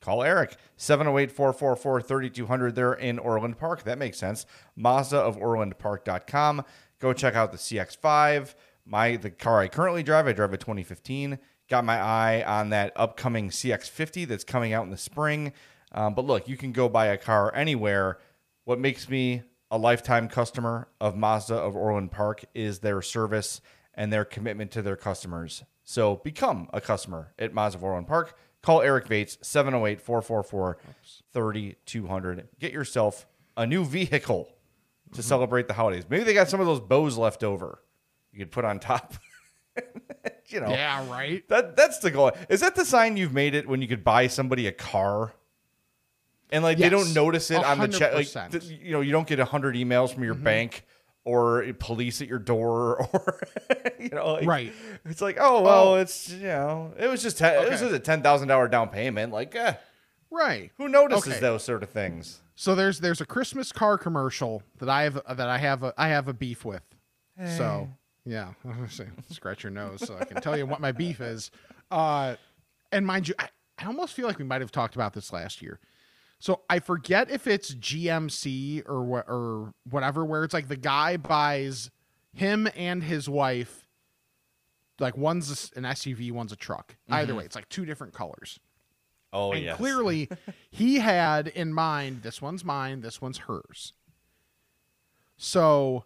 [0.00, 3.82] call Eric 708-444-3200 there in Orland Park.
[3.82, 4.46] That makes sense.
[4.74, 6.64] Mazda of OrlandPark.com.
[7.00, 8.54] Go check out the CX5.
[8.90, 11.38] My the car I currently drive, I drive a 2015.
[11.68, 15.52] Got my eye on that upcoming CX50 that's coming out in the spring.
[15.92, 18.18] Um, but look, you can go buy a car anywhere.
[18.64, 23.60] What makes me a lifetime customer of Mazda of Orland Park is their service
[23.94, 25.62] and their commitment to their customers.
[25.84, 28.36] So become a customer at Mazda of Orland Park.
[28.60, 30.78] Call Eric Bates 708 444
[31.32, 32.48] 3200.
[32.58, 34.48] Get yourself a new vehicle
[35.12, 36.04] to celebrate the holidays.
[36.10, 37.82] Maybe they got some of those bows left over
[38.32, 39.14] you could put on top.
[40.48, 41.46] you know, Yeah, right.
[41.48, 42.32] that that's the goal.
[42.48, 45.32] Is that the sign you've made it when you could buy somebody a car?
[46.52, 48.12] And like they don't notice it A on the check.
[48.14, 50.44] Like th- you know, you don't get a hundred emails from your Mm-hmm.
[50.44, 50.84] bank
[51.24, 53.40] or police at your door or
[54.00, 54.72] you know, like, Right.
[55.04, 55.96] It's like, oh well, Oh.
[55.96, 57.90] it's you know, it was just ten, it was Okay.
[57.90, 59.32] just a ten thousand dollar down payment.
[59.32, 59.74] Like, eh,
[60.32, 60.72] Right.
[60.76, 61.40] who notices Okay.
[61.40, 62.40] those sort of things?
[62.56, 66.08] So there's there's a Christmas car commercial that I have that I have a, I
[66.08, 66.82] have a beef with.
[67.56, 67.88] So
[68.24, 68.52] yeah,
[69.30, 71.50] scratch your nose so I can tell you what my beef is.
[71.90, 72.36] Uh,
[72.92, 75.62] and mind you, I, I almost feel like we might have talked about this last
[75.62, 75.80] year.
[76.38, 81.16] So I forget if it's GMC or what or whatever, where it's like the guy
[81.18, 81.90] buys
[82.32, 83.86] him and his wife,
[84.98, 86.96] like one's an SUV, one's a truck.
[87.10, 88.58] Either way, it's like two different colors.
[89.32, 89.76] Oh and yes.
[89.76, 90.28] clearly
[90.70, 93.92] he had in mind this one's mine, this one's hers.
[95.36, 96.04] So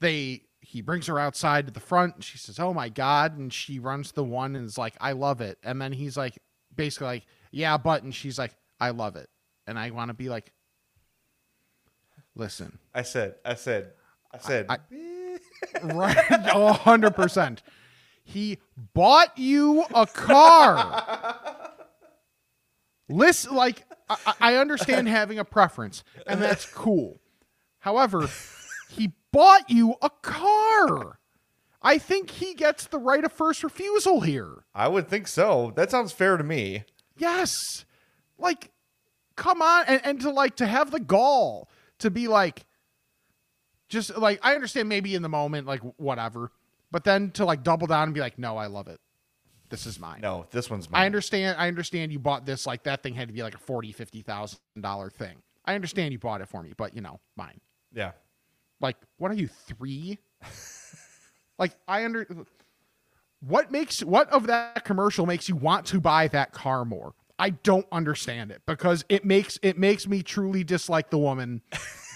[0.00, 3.52] they he brings her outside to the front and she says, "Oh my god." And
[3.52, 6.38] she runs the one and is like, "I love it." And then he's like
[6.74, 9.28] basically like, "Yeah, but." And she's like, "I love it."
[9.66, 10.52] And I want to be like,
[12.34, 13.92] "Listen, I said, I said,
[14.32, 14.66] I said.
[14.68, 14.78] I-
[15.82, 16.16] right
[16.54, 17.58] oh, 100%
[18.24, 18.58] he
[18.94, 21.70] bought you a car
[23.08, 27.20] listen like I, I understand having a preference and that's cool
[27.80, 28.28] however
[28.90, 31.18] he bought you a car
[31.82, 35.72] i think he gets the right of first refusal here I would think so.
[35.76, 36.84] That sounds fair to me.
[37.16, 37.84] yes
[38.38, 38.70] like
[39.36, 42.64] come on and, and to like to have the gall to be like
[43.88, 46.50] just like i understand maybe in the moment like whatever
[46.90, 49.00] but then to like double down and be like no i love it
[49.68, 51.02] this is mine No, this one's mine.
[51.02, 53.58] i understand i understand you bought this like that thing had to be like a
[53.58, 57.20] 40 50 thousand dollar thing i understand you bought it for me but you know
[57.36, 57.60] mine
[57.92, 58.12] Yeah.
[58.80, 60.18] Like what are you three?
[61.58, 62.26] Like i under
[63.40, 67.12] what makes what of that commercial makes you want to buy that car more?
[67.38, 71.62] I don't understand it because it makes it makes me truly dislike the woman.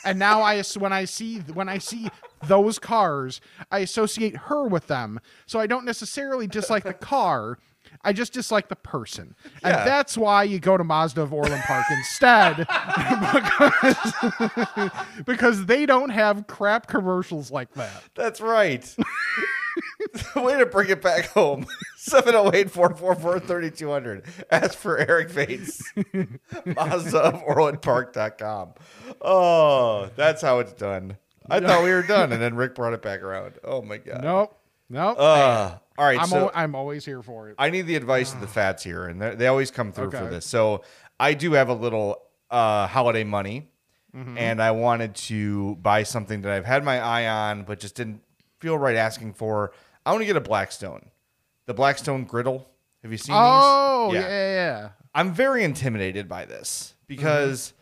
[0.04, 2.10] And now i when i see when i see
[2.46, 5.18] those cars i associate her with them.
[5.46, 7.58] So i don't necessarily dislike the car
[8.02, 9.34] I just dislike the person.
[9.62, 12.56] And that's why you go to Mazda of Orland Park instead
[13.32, 14.12] because,
[15.26, 18.02] because they don't have crap commercials like that.
[18.14, 18.82] That's right.
[20.34, 21.66] The way to bring it back home.
[21.96, 24.24] 708 444 3200.
[24.50, 25.82] Ask for Eric Bates.
[26.66, 28.74] Mazda of OrlandPark.com.
[29.20, 31.16] Oh, that's how it's done.
[31.48, 33.54] I thought we were done, and then Rick brought it back around.
[33.64, 34.22] Oh, my God.
[34.22, 34.58] Nope.
[34.88, 35.16] Nope.
[35.18, 36.20] Uh, all right.
[36.20, 37.56] I'm, so al- I'm always here for it.
[37.58, 40.16] I need the advice of the fats here, and they they always come through for
[40.18, 40.30] Okay.
[40.30, 40.46] this.
[40.46, 40.82] So
[41.20, 43.70] I do have a little uh, holiday money,
[44.16, 44.38] Mm-hmm.
[44.38, 48.20] and I wanted to buy something that I've had my eye on, but just didn't
[48.60, 49.72] feel right asking for.
[50.06, 51.10] I want to get a Blackstone,
[51.66, 52.68] the Blackstone griddle.
[53.02, 54.20] Have you seen oh, these?
[54.22, 54.88] yeah, yeah, yeah.
[55.16, 57.72] I'm very intimidated by this because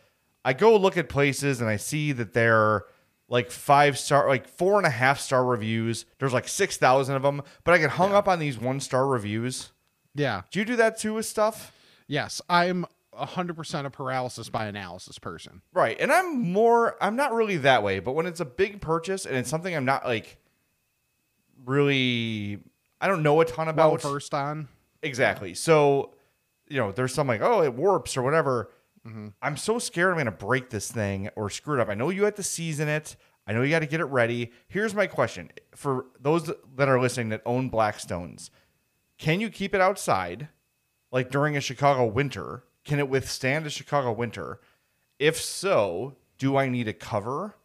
[0.43, 2.85] I go look at places and I see that they're
[3.29, 6.05] like five star, like four and a half star reviews.
[6.19, 9.71] There's like 6,000 of them, but I get hung up on these one star reviews.
[10.15, 10.41] Yeah.
[10.51, 11.71] Do you do that too with stuff?
[12.07, 12.41] Yes.
[12.49, 12.85] I'm
[13.17, 15.61] 100% a paralysis by analysis person.
[15.73, 15.99] Right.
[15.99, 19.35] And I'm more, I'm not really that way, but when it's a big purchase and
[19.35, 20.37] it's something I'm not like
[21.65, 22.59] really,
[22.99, 24.01] I don't know a ton Well about.
[24.01, 24.67] versed on.
[25.01, 25.53] Exactly.
[25.53, 26.13] So,
[26.69, 28.69] you know, there's some like, oh, it warps or whatever.
[29.07, 29.29] Mm-hmm.
[29.41, 31.89] I'm so scared I'm going to break this thing or screw it up.
[31.89, 33.15] I know you had to season it.
[33.45, 34.51] I know you got to get it ready.
[34.67, 38.49] Here's my question for those that are listening that own Blackstones
[39.17, 40.47] Can you keep it outside
[41.11, 42.63] like during a Chicago winter?
[42.85, 44.59] Can it withstand a Chicago winter?
[45.19, 47.55] If so, do I need a cover?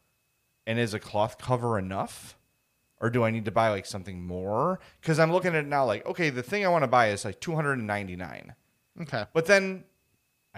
[0.66, 2.36] And is a cloth cover enough?
[3.00, 4.80] Or do I need to buy like something more?
[5.00, 7.24] Because I'm looking at it now like, okay, the thing I want to buy is
[7.24, 8.54] like 299.
[9.02, 9.24] Okay.
[9.32, 9.84] But then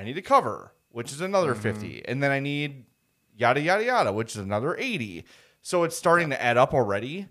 [0.01, 1.63] I need a cover, which is another mm-hmm.
[1.63, 2.09] 50.
[2.09, 2.87] And then I need
[3.37, 5.25] yada, yada, yada, which is another 80.
[5.63, 7.29] So it's starting to add up already.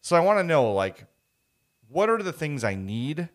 [0.00, 1.04] So I want to know, like,
[1.88, 3.28] what are the things I need?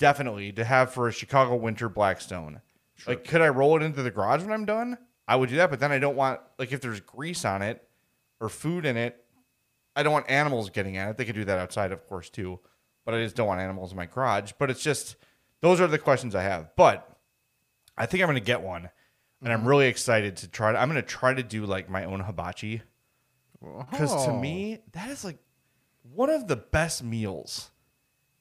[0.00, 2.62] definitely to have for a Chicago winter Blackstone.
[3.06, 4.98] Like, could I roll it into the garage when I'm done?
[5.28, 7.86] I would do that, but then I don't want like if there's grease on it
[8.40, 9.24] or food in it,
[9.94, 11.16] I don't want animals getting at it.
[11.16, 12.58] They could do that outside, of course, too.
[13.04, 14.52] But I just don't want animals in my garage.
[14.58, 15.16] But it's just
[15.60, 16.74] those are the questions I have.
[16.76, 17.09] But
[18.00, 18.88] I think I'm gonna get one.
[19.42, 19.68] And I'm mm-hmm.
[19.68, 22.82] really excited to try to I'm gonna try to do like my own hibachi.
[23.90, 24.40] Because to Oh.
[24.40, 25.38] me, that is like
[26.14, 27.70] one of the best meals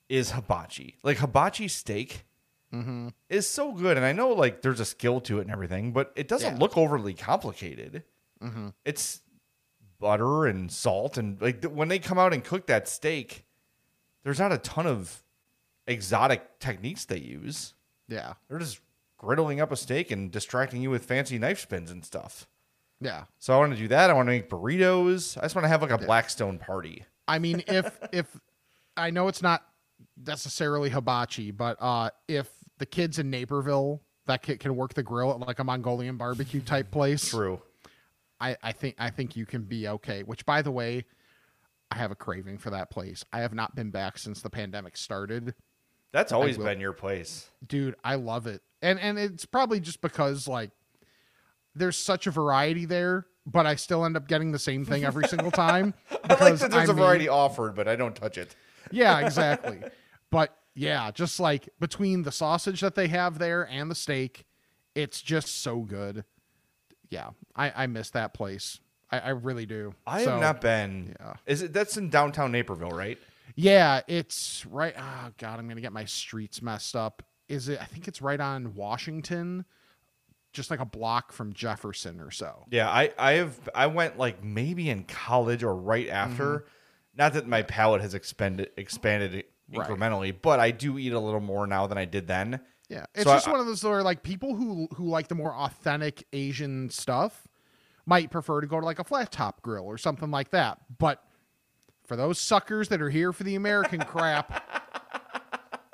[0.07, 0.97] is hibachi.
[1.03, 2.25] Like hibachi steak
[2.73, 3.09] mm-hmm.
[3.29, 3.97] is so good.
[3.97, 6.59] And I know like there's a skill to it and everything, but it doesn't Yeah.
[6.59, 8.03] look overly complicated.
[8.41, 8.69] Mm-hmm.
[8.85, 9.21] It's
[9.99, 11.17] butter and salt.
[11.17, 13.45] And like th- when they come out and cook that steak,
[14.23, 15.23] there's not a ton of
[15.85, 17.73] exotic techniques they use.
[18.07, 18.33] Yeah.
[18.47, 18.79] They're just
[19.19, 22.47] griddling up a steak and distracting you with fancy knife spins and stuff.
[23.01, 23.25] Yeah.
[23.37, 24.09] So I want to do that.
[24.09, 25.37] I want to make burritos.
[25.37, 27.05] I just want to have like a Blackstone party.
[27.27, 28.39] I mean, if if
[28.97, 29.63] I know it's not
[30.25, 35.31] necessarily hibachi, but uh, if the kids in Naperville that kid can work the grill
[35.31, 37.61] at like a Mongolian barbecue type place, True.
[38.39, 40.23] I, I think I think you can be okay.
[40.23, 41.05] Which, by the way,
[41.91, 43.23] I have a craving for that place.
[43.33, 45.55] I have not been back since the pandemic started,
[46.11, 47.49] That's always been your place.
[47.65, 47.95] dude.
[48.03, 50.71] I love it, and and it's probably just because like
[51.75, 55.27] there's such a variety there, but I still end up getting the same thing every
[55.27, 55.93] single time.
[56.23, 58.55] I like that there's I a variety offered, but I don't touch it.
[58.91, 59.81] Yeah, exactly.
[60.31, 64.45] but yeah, just like between the sausage that they have there and the steak,
[64.95, 66.23] it's just so good.
[67.09, 68.79] Yeah, I, I miss that place.
[69.11, 69.93] I, I really do.
[70.05, 71.15] I So, have not been.
[71.19, 71.33] yeah.
[71.47, 73.17] Is it that's in downtown Naperville, right?
[73.55, 74.93] Yeah, it's right.
[74.97, 77.23] Oh God, I'm gonna get my streets messed up.
[77.49, 77.81] Is it?
[77.81, 79.65] I think it's right on Washington,
[80.53, 82.65] just like a block from Jefferson or so.
[82.69, 86.59] Yeah, I I have I went like maybe in college or right after.
[86.59, 86.67] Mm-hmm.
[87.17, 89.87] Not that my palate has expanded expanded Right.
[89.87, 92.59] incrementally, but I do eat a little more now than I did then.
[92.87, 95.35] Yeah, it's So I- just one of those where like people who who like the
[95.35, 97.47] more authentic Asian stuff
[98.07, 100.79] might prefer to go to like a flat top grill or something like that.
[100.97, 101.23] But
[102.07, 104.63] for those suckers that are here for the American crap,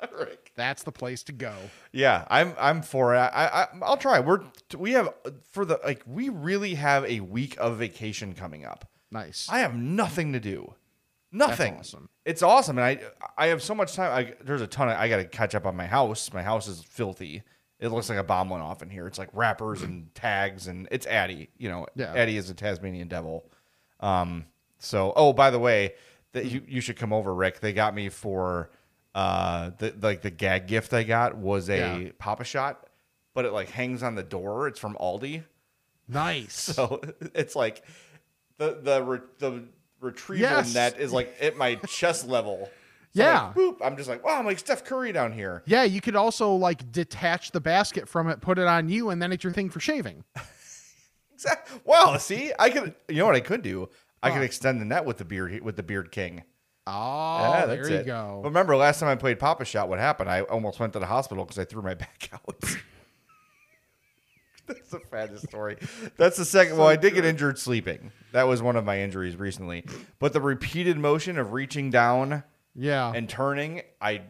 [0.56, 1.54] that's the place to go.
[1.92, 3.18] Yeah, I'm I'm for it.
[3.18, 4.20] I, I I'll try.
[4.20, 4.40] We're
[4.76, 5.12] we have
[5.52, 8.88] for the like we really have a week of vacation coming up.
[9.10, 9.46] Nice.
[9.50, 10.74] I have nothing to do.
[11.32, 11.76] Nothing.
[11.78, 12.08] awesome.
[12.24, 13.00] It's awesome, and I
[13.36, 14.12] I have so much time.
[14.12, 14.88] I, there's a ton.
[14.88, 16.32] Of, I got to catch up on my house.
[16.32, 17.42] My house is filthy.
[17.78, 19.06] It looks like a bomb went off in here.
[19.06, 21.50] It's like wrappers and tags, and it's Addie.
[21.58, 22.14] You know, Yeah.
[22.14, 23.50] Addie is a Tasmanian devil.
[24.00, 24.46] Um.
[24.78, 25.94] So, oh, by the way,
[26.32, 27.60] that you you should come over, Rick.
[27.60, 28.70] They got me for
[29.16, 32.10] uh the like the gag gift I got was a Yeah.
[32.18, 32.86] Pop-A-Shot,
[33.34, 34.68] but it like hangs on the door.
[34.68, 35.42] It's from Aldi.
[36.06, 36.54] nice.
[36.74, 37.00] So
[37.34, 37.82] it's like
[38.58, 39.64] the the re, the
[40.00, 40.74] retrieval Yes.
[40.74, 42.68] net is like at my chest level.
[43.14, 43.46] So Yeah.
[43.46, 43.76] like, boop.
[43.82, 45.62] I'm just like, wow, I'm like Steph Curry down here.
[45.64, 49.22] yeah, you could also like detach the basket from it, put it on you, and
[49.22, 50.24] then it's your thing for shaving.
[51.34, 51.80] Exactly.
[51.84, 52.16] Wow.
[52.16, 52.94] See, I could.
[53.08, 53.90] You know what I could do?
[54.22, 54.42] I could Huh.
[54.44, 56.42] extend the net with the beard with the beard king.
[56.86, 58.06] Oh, yeah, there you it.
[58.06, 58.40] go.
[58.42, 60.30] But remember, last time I played Pop-A-Shot, what happened?
[60.30, 62.60] I almost went to the hospital because I threw my back out.
[64.66, 65.76] That's the fattest story.
[66.16, 66.76] That's the second.
[66.76, 68.10] well, I did get injured sleeping.
[68.32, 69.84] That was one of my injuries recently.
[70.18, 72.42] But the repeated motion of reaching down
[72.74, 73.12] yeah.
[73.14, 74.22] and turning, I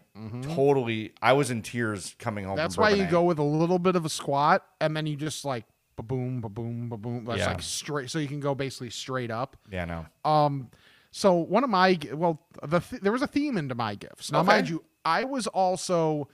[0.43, 1.15] totally.
[1.23, 2.53] I was in tears coming home.
[2.53, 2.65] Mm-hmm.
[2.65, 5.45] That's why you go with a little bit of a squat, and then you just
[5.47, 5.65] like
[5.97, 7.25] ba boom, ba boom, ba boom.
[7.25, 7.49] That's Yeah.
[7.49, 9.57] like straight, so you can go basically straight up.
[9.71, 10.07] Yeah, no.
[10.31, 10.71] Um,
[11.17, 14.31] so one of my well, the th- there was a theme into my gifts.
[14.31, 14.49] Now, Okay.
[14.49, 16.29] mind you, I was also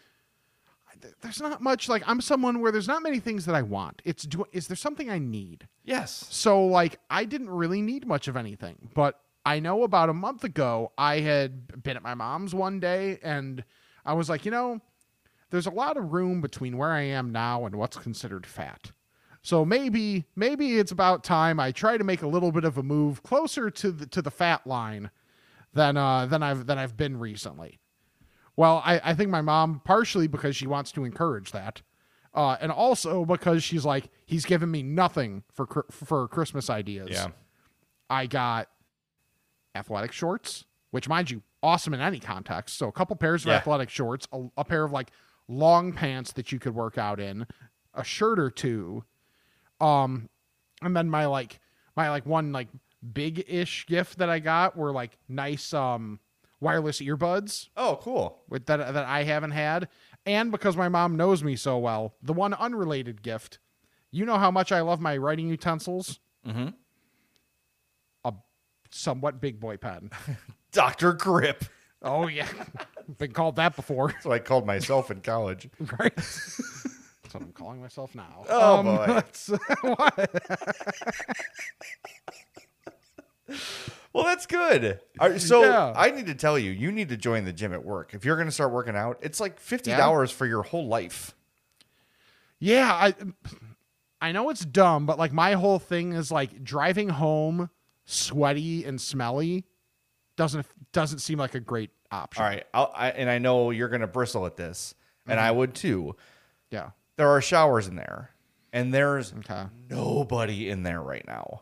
[1.20, 4.02] there's not much like I'm someone where there's not many things that I want.
[4.04, 5.68] It's do is there something I need?
[5.84, 6.26] Yes.
[6.30, 10.42] So like I didn't really need much of anything, but I know about a month
[10.42, 13.62] ago I had been at my mom's one day and
[14.04, 14.80] I was like, you know,
[15.50, 18.90] there's a lot of room between where I am now and what's considered fat.
[19.42, 22.82] So maybe maybe it's about time I try to make a little bit of a
[22.82, 25.10] move closer to the to the fat line
[25.74, 27.80] than uh than I've than I've been recently.
[28.56, 31.80] Well, I, I think my mom partially because she wants to encourage that,
[32.34, 37.08] uh, and also because she's like he's given me nothing for for Christmas ideas.
[37.10, 37.28] Yeah.
[38.10, 38.68] I got
[39.74, 42.76] athletic shorts, which mind you, awesome in any context.
[42.76, 43.56] So a couple pairs of Yeah.
[43.56, 45.10] athletic shorts, a, a pair of like
[45.48, 47.46] long pants that you could work out in,
[47.94, 49.04] a shirt or two,
[49.82, 50.28] um,
[50.80, 51.60] and then my like
[51.96, 52.68] my like one like
[53.12, 56.20] big ish gift that I got were like nice um
[56.60, 58.42] wireless earbuds Oh, cool.
[58.48, 59.88] with that that I haven't had,
[60.24, 63.58] and because my mom knows me so well, the one unrelated gift.
[64.12, 66.20] You know how much I love my writing utensils.
[66.46, 66.68] Mm-hmm.
[68.24, 68.32] A
[68.90, 70.10] somewhat big boy pen.
[70.72, 71.64] Doctor Grip.
[72.02, 72.48] Oh yeah,
[73.18, 75.68] been called that before, So I called myself in college.
[75.98, 76.12] right?
[77.32, 78.44] That's what I'm calling myself now.
[78.50, 79.06] Oh, boy.
[79.08, 79.50] let's-
[84.14, 85.00] Well, that's good.
[85.18, 85.92] Right, so Yeah.
[85.96, 88.12] I need to tell you, you need to join the gym at work.
[88.12, 91.34] If you're going to start working out, it's like fifty dollars for your whole life.
[92.58, 93.14] Yeah, I
[94.20, 97.70] I know it's dumb, but like my whole thing is like driving home
[98.04, 99.64] sweaty and smelly
[100.36, 102.42] doesn't doesn't seem like a great option.
[102.42, 104.94] All right, I'll, I, and I know you're going to bristle at this,
[105.26, 105.46] and Mm-hmm.
[105.46, 106.16] I would too.
[106.70, 106.90] Yeah.
[107.22, 108.30] There are showers in there,
[108.72, 109.66] and there's Okay.
[109.88, 111.60] nobody in there right now.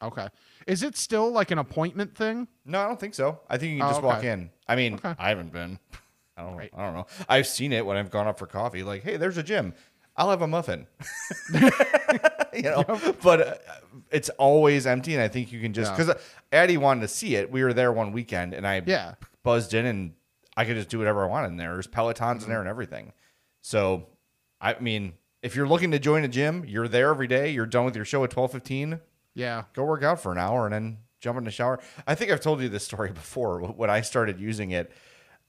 [0.00, 0.28] Okay.
[0.68, 2.46] Is it still like an appointment thing?
[2.64, 3.40] No, I don't think so.
[3.50, 4.50] I think you can Oh, just walk in.
[4.68, 5.12] I mean, Okay.
[5.18, 5.80] I haven't been.
[6.36, 6.60] I don't.
[6.60, 7.06] I don't know.
[7.28, 8.84] I've seen it when I've gone up for coffee.
[8.84, 9.74] Like, hey, there's a gym.
[10.16, 10.86] I'll have a muffin.
[12.54, 12.84] you know,
[13.24, 13.54] but uh,
[14.12, 16.04] it's always empty, and I think you can just Yeah.
[16.04, 17.50] because Addie wanted to see it.
[17.50, 19.14] We were there one weekend, and I Yeah.
[19.42, 20.12] buzzed in, and
[20.56, 21.72] I could just do whatever I want in there.
[21.72, 22.42] There's Pelotons Mm-hmm.
[22.44, 23.12] in there and everything.
[23.60, 24.06] So,
[24.60, 27.50] I mean, if you're looking to join a gym, you're there every day.
[27.50, 29.00] You're done with your show at twelve fifteen
[29.34, 29.64] Yeah.
[29.74, 31.80] go work out for an hour and then jump in the shower.
[32.06, 33.60] I think I've told you this story before.
[33.60, 34.92] When I started using it,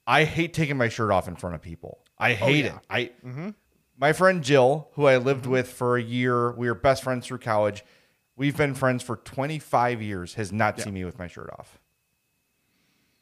[0.08, 2.00] I hate taking my shirt off in front of people.
[2.18, 2.76] I oh, hate yeah.
[2.76, 2.82] it.
[2.90, 3.50] I mm-hmm.
[3.98, 5.52] my friend Jill, who I lived mm-hmm.
[5.52, 7.84] with for a year, we were best friends through college.
[8.36, 10.36] We've been friends for 25 years.
[10.36, 11.80] Has not seen me with my shirt off.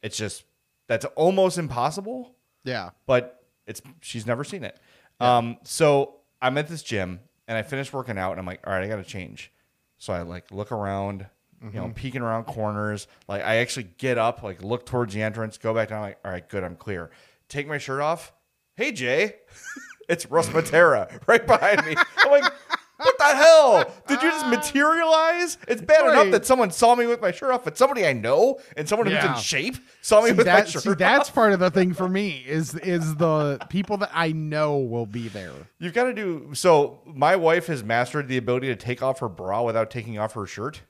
[0.02, 0.44] It's just
[0.88, 2.92] that's almost impossible Yeah.
[3.06, 4.80] but it's she's never seen it.
[5.20, 8.74] Um, so I'm at this gym and I finished working out and I'm like, all
[8.74, 9.52] right, I got to change.
[9.98, 11.26] So I like look around,
[11.62, 13.08] you know, peeking around corners.
[13.28, 16.02] Like I actually get up, like look towards the entrance, go back down.
[16.02, 17.10] Like, all right, good, I'm clear.
[17.50, 18.32] Take my shirt off.
[18.76, 19.36] Hey Jay,
[20.10, 21.96] it's Russ Matera right behind me.
[22.18, 22.54] I'm like,
[23.00, 23.92] what the hell?
[24.08, 25.58] Did you just uh, materialize?
[25.68, 28.60] It's bad enough that someone saw me with my shirt off, but somebody I know
[28.78, 29.36] and someone who's Yeah.
[29.36, 30.98] in shape saw me See, with my that, shirt see, off.
[30.98, 35.06] that's part of the thing for me is is the people that I know will
[35.06, 35.54] be there.
[35.80, 37.00] You've got to do so.
[37.06, 40.46] My wife has mastered the ability to take off her bra without taking off her
[40.46, 40.82] shirt.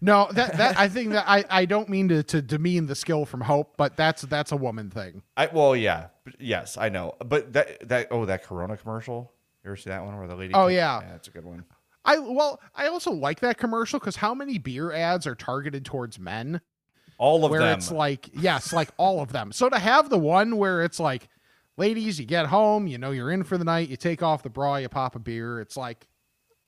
[0.00, 3.24] No, that that I think that I, I don't mean to, to demean the skill
[3.24, 5.22] from Hope, but that's that's a woman thing.
[5.36, 9.32] I well, yeah, yes, I know, but that that oh that Corona commercial.
[9.68, 10.54] You ever see that one where the lady?
[10.54, 11.00] Oh, yeah.
[11.02, 11.62] yeah, that's a good one.
[12.02, 16.18] I well, I also like that commercial because how many beer ads are targeted towards
[16.18, 16.62] men?
[17.18, 17.76] All of where them.
[17.76, 19.52] it's like yes, like all of them.
[19.52, 21.28] So to have the one where it's like,
[21.76, 24.48] ladies, you get home, you know you're in for the night, you take off the
[24.48, 25.60] bra, you pop a beer.
[25.60, 26.08] It's like,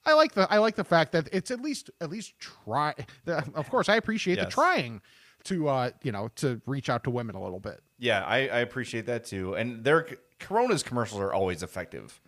[0.05, 2.93] I like the I like the fact that it's at least at least try.
[3.27, 5.01] Of course, I appreciate the trying
[5.45, 7.81] to uh you know to reach out to women a little bit.
[7.99, 9.55] yeah, I, I appreciate that too.
[9.55, 10.07] And their
[10.39, 12.21] Corona's commercials are always effective.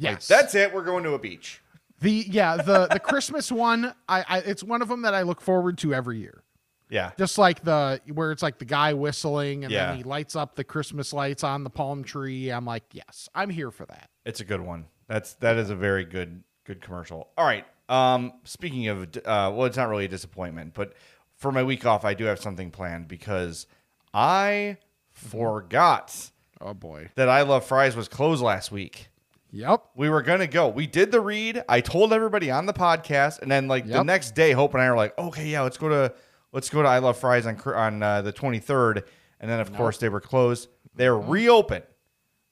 [0.00, 0.72] Like, Yes, that's it.
[0.72, 1.60] We're going to a beach.
[2.00, 3.92] the yeah the the Christmas one.
[4.08, 6.42] I, I it's one of them that I look forward to every year.
[6.90, 9.88] Yeah, Just like the where it's like the guy whistling and Yeah.
[9.88, 12.48] then he lights up the Christmas lights on the palm tree.
[12.50, 14.08] I'm like, yes, I'm here for that.
[14.24, 14.86] It's a good one.
[15.06, 17.28] That's that is a very good good commercial.
[17.36, 17.66] All right.
[17.90, 20.94] Um, speaking of, uh, well, it's not really a disappointment, but
[21.36, 23.66] for my week off, I do have something planned because
[24.14, 24.78] I
[25.10, 26.30] forgot
[26.60, 27.10] Oh boy.
[27.16, 29.08] that I Love Frys was closed last week.
[29.50, 29.84] Yep.
[29.96, 30.68] We were gonna go.
[30.68, 31.62] We did the read.
[31.68, 34.90] I told everybody on the podcast, and then like the next day, Hope and I
[34.90, 36.14] were like, okay, yeah, let's go to
[36.52, 39.04] let's go to I Love Frys on on uh, the twenty third,
[39.40, 40.68] and then of course they were closed.
[40.94, 41.84] They're reopened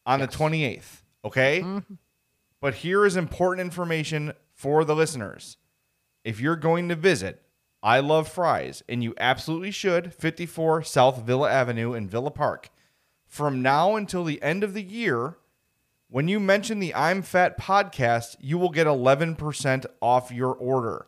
[0.06, 1.02] on the twenty eighth.
[1.24, 1.64] Okay,
[2.60, 5.58] but here is important information for the listeners.
[6.24, 7.42] If you're going to visit
[7.82, 12.70] I Love Frys, and you absolutely should, 54 South Villa Avenue in Villa Park,
[13.26, 15.36] from now until the end of the year,
[16.08, 21.06] when you mention the I'm Fat podcast, you will get 11% off your order.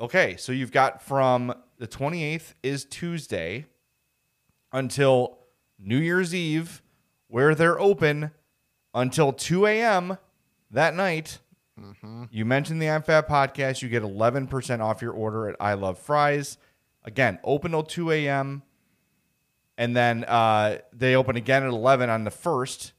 [0.00, 3.66] Okay, so you've got from the 28th is Tuesday
[4.72, 5.38] until
[5.78, 6.82] New Year's Eve,
[7.28, 8.30] where they're open
[8.94, 10.16] until 2 a.m.
[10.70, 11.38] that night.
[12.30, 15.98] You mentioned the I'm Fat podcast, you get 11% off your order at I Love
[15.98, 16.56] Frys.
[17.04, 18.62] Again, open till 2 a.m.
[19.76, 22.92] And then uh, they open again at 11 on the 1st.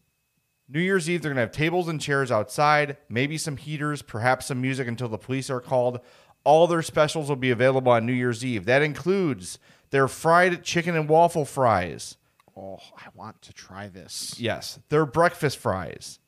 [0.67, 4.47] New Year's Eve, they're going to have tables and chairs outside, maybe some heaters, perhaps
[4.47, 5.99] some music until the police are called.
[6.43, 8.65] All their specials will be available on New Year's Eve.
[8.65, 9.59] That includes
[9.91, 12.17] their fried chicken and waffle fries.
[12.57, 14.39] Oh, I want to try this.
[14.39, 16.19] Yes, their breakfast fries.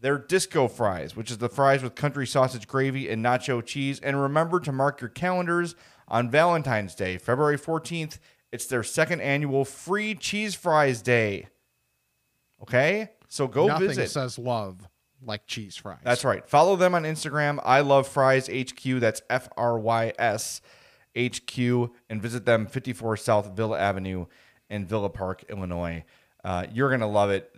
[0.00, 4.00] Their disco fries, which is the fries with country sausage gravy and nacho cheese.
[4.00, 5.74] And remember to mark your calendars
[6.08, 8.18] on Valentine's Day, February 14th.
[8.50, 11.48] It's their second annual free cheese fries day.
[12.60, 13.10] Okay?
[13.32, 14.10] So go visit Nothing visit.
[14.10, 14.86] says love
[15.24, 16.00] like cheese fries.
[16.04, 16.46] That's right.
[16.46, 17.60] Follow them on Instagram.
[17.64, 19.00] I Love Frys HQ.
[19.00, 20.60] That's F R Y S
[21.18, 21.58] HQ.
[22.10, 24.26] And visit them 54 South Villa Avenue
[24.68, 26.04] in Villa Park, Illinois.
[26.44, 27.54] Uh, you're gonna love it.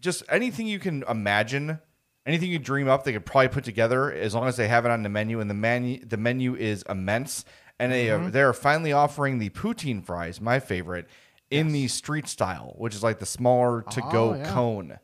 [0.00, 1.78] Just anything you can imagine,
[2.26, 4.90] anything you dream up, they could probably put together as long as they have it
[4.90, 5.40] on the menu.
[5.40, 7.44] And the menu, the menu is immense.
[7.78, 8.26] And they Mm-hmm.
[8.26, 11.06] are, they're finally offering the poutine fries, my favorite,
[11.50, 14.52] in the street style, which is like the smaller to go Oh, yeah.
[14.52, 14.98] cone.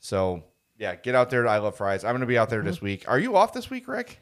[0.00, 0.42] So
[0.78, 2.04] yeah, get out there to I Love Frys.
[2.04, 2.66] I'm gonna be out there Mm-hmm.
[2.68, 3.04] this week.
[3.08, 4.20] Are you off this week, Rick?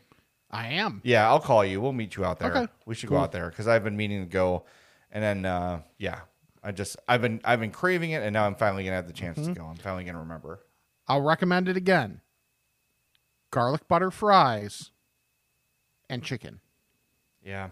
[0.51, 1.01] I am.
[1.05, 1.81] Yeah, I'll call you.
[1.81, 2.57] We'll meet you out there.
[2.57, 3.19] Okay, We should cool.
[3.19, 4.65] go out there because I've been meaning to go.
[5.11, 6.21] And then uh, yeah,
[6.63, 9.13] I just I've been I've been craving it, and now I'm finally gonna have the
[9.13, 9.55] chance Mm-hmm.
[9.55, 9.67] to go.
[9.67, 10.61] I'm finally gonna remember.
[11.09, 12.21] I'll recommend it again.
[13.51, 14.91] Garlic butter fries
[16.09, 16.61] and chicken.
[17.43, 17.71] Yeah,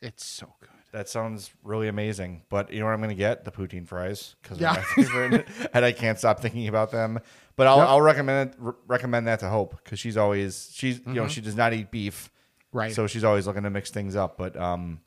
[0.00, 0.54] It's so.
[0.92, 2.42] That sounds really amazing.
[2.48, 3.44] But you know what I'm gonna get?
[3.44, 4.74] The poutine fries because Yeah.
[4.74, 7.18] they're my favorite, and I can't stop thinking about them.
[7.56, 7.88] But I'll Yep.
[7.88, 11.40] I'll recommend it, re- recommend that to Hope because she's always she's you know she
[11.40, 12.30] does not eat beef,
[12.72, 12.78] Mm-hmm.
[12.78, 12.94] Right.
[12.94, 14.38] So she's always looking to mix things up.
[14.38, 15.00] But um,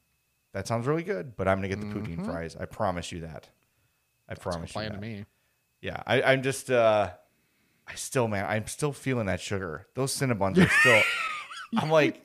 [0.52, 1.36] that sounds really good.
[1.38, 2.22] But I'm gonna get the Mm-hmm.
[2.22, 2.56] poutine fries.
[2.60, 3.50] I promise you that.
[4.30, 4.96] I promise you Playing that.
[4.98, 5.26] to me.
[5.82, 7.12] Yeah, I, I'm just uh
[7.88, 9.88] I still man, I'm still feeling that sugar.
[9.96, 11.02] Those Cinnabons are still
[11.78, 12.22] I'm like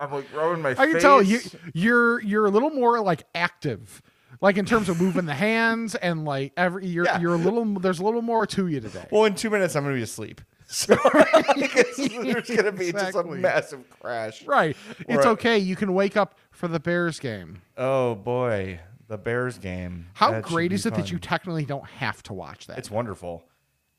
[0.00, 0.92] I'm like rubbing my I face.
[0.92, 1.40] can tell you
[1.72, 4.02] you're you're a little more like active.
[4.40, 7.20] Like in terms of moving the hands and like every you're Yeah.
[7.20, 9.06] you're a little there's a little more to you today.
[9.10, 10.40] Well, in two minutes I'm gonna be asleep.
[10.66, 13.38] So it's- there's gonna be just a Exactly.
[13.38, 14.44] massive crash.
[14.46, 14.74] right.
[15.00, 15.26] It's Right.
[15.26, 15.58] okay.
[15.58, 17.60] You can wake up for the Bears game.
[17.76, 18.80] Oh boy.
[19.06, 20.06] The Bears game.
[20.14, 22.78] How That great is it that you technically don't have to watch that?
[22.78, 23.44] It's wonderful.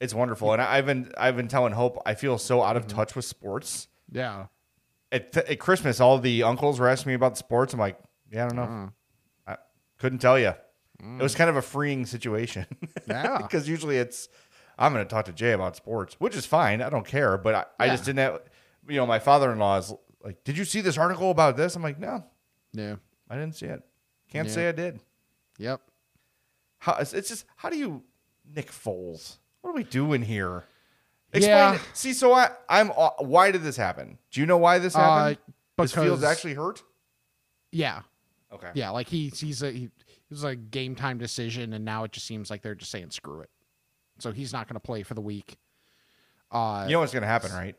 [0.01, 0.51] It's wonderful.
[0.53, 2.77] And I- I've been I've been telling Hope I feel so out Mm-hmm.
[2.77, 3.87] of touch with sports.
[4.11, 4.47] yeah.
[5.15, 7.73] At, at Christmas, all the uncles were asking me about sports.
[7.73, 7.97] I'm like,
[8.31, 8.63] yeah, I don't know.
[8.63, 8.87] Uh-huh.
[9.47, 9.55] I
[9.99, 10.53] couldn't tell you.
[10.99, 12.65] It was kind of a freeing situation.
[12.83, 12.89] Mm.
[13.07, 13.37] Yeah.
[13.37, 14.27] because usually it's
[14.79, 16.81] I'm going to talk to Jay about sports, which is fine.
[16.81, 18.39] I don't care, but I, I just didn't have.
[18.87, 19.93] You know, my father-in-law is
[20.23, 22.23] like, "Did you see this article about this?" I'm like, "No,
[22.73, 22.95] Yeah.
[23.29, 23.81] I didn't see it.
[24.31, 24.53] Can't Yeah.
[24.53, 24.99] say I did."
[25.59, 25.81] Yep.
[26.79, 28.03] How, it's just how do you
[28.53, 29.37] Nick Foles?
[29.61, 30.63] What are we doing here?
[31.37, 31.55] Explain.
[31.57, 31.75] Yeah.
[31.75, 31.81] it.
[31.93, 34.17] See, so I I'm uh, why did this happen?
[34.31, 35.37] Do you know why this happened?
[35.77, 36.83] Uh, Is Fields actually hurt?
[37.71, 38.01] Yeah.
[38.53, 38.71] Okay.
[38.73, 38.91] Yeah.
[38.91, 39.91] Like he he's a he, it
[40.29, 43.41] was a game time decision, and now it just seems like they're just saying screw
[43.41, 43.49] it.
[44.19, 45.57] So he's not going to play for the week.
[46.51, 47.75] Uh, You know what's going to happen, right?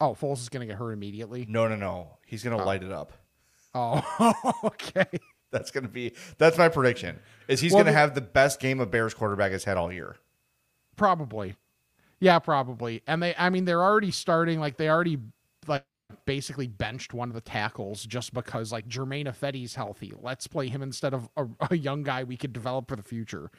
[0.00, 1.46] oh, Foles is going to get hurt immediately.
[1.48, 2.18] No, no, no.
[2.26, 3.12] He's going to light it up.
[3.74, 4.32] Oh,
[4.64, 5.06] okay.
[5.50, 7.20] That's going to be that's my prediction.
[7.46, 9.92] Is he's Well, going to have the best game a Bears quarterback has had all
[9.92, 10.16] year.
[10.96, 11.54] Probably.
[12.20, 13.02] Yeah, probably.
[13.06, 15.18] And they I mean they're already starting like they already
[15.66, 15.84] like
[16.26, 20.12] basically benched one of the tackles just because like Germain Ifedi's healthy.
[20.20, 23.50] Let's play him instead of a, a young guy we could develop for the future.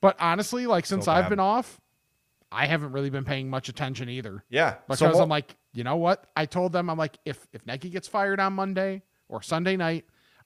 [0.00, 1.80] But honestly, like since So I've been off,
[2.52, 4.44] I haven't really been paying much attention either.
[4.48, 4.76] Yeah.
[4.86, 6.30] Because so I'm like, you know what?
[6.36, 10.04] I told them I'm like, if if Nagy gets fired on Monday or Sunday night,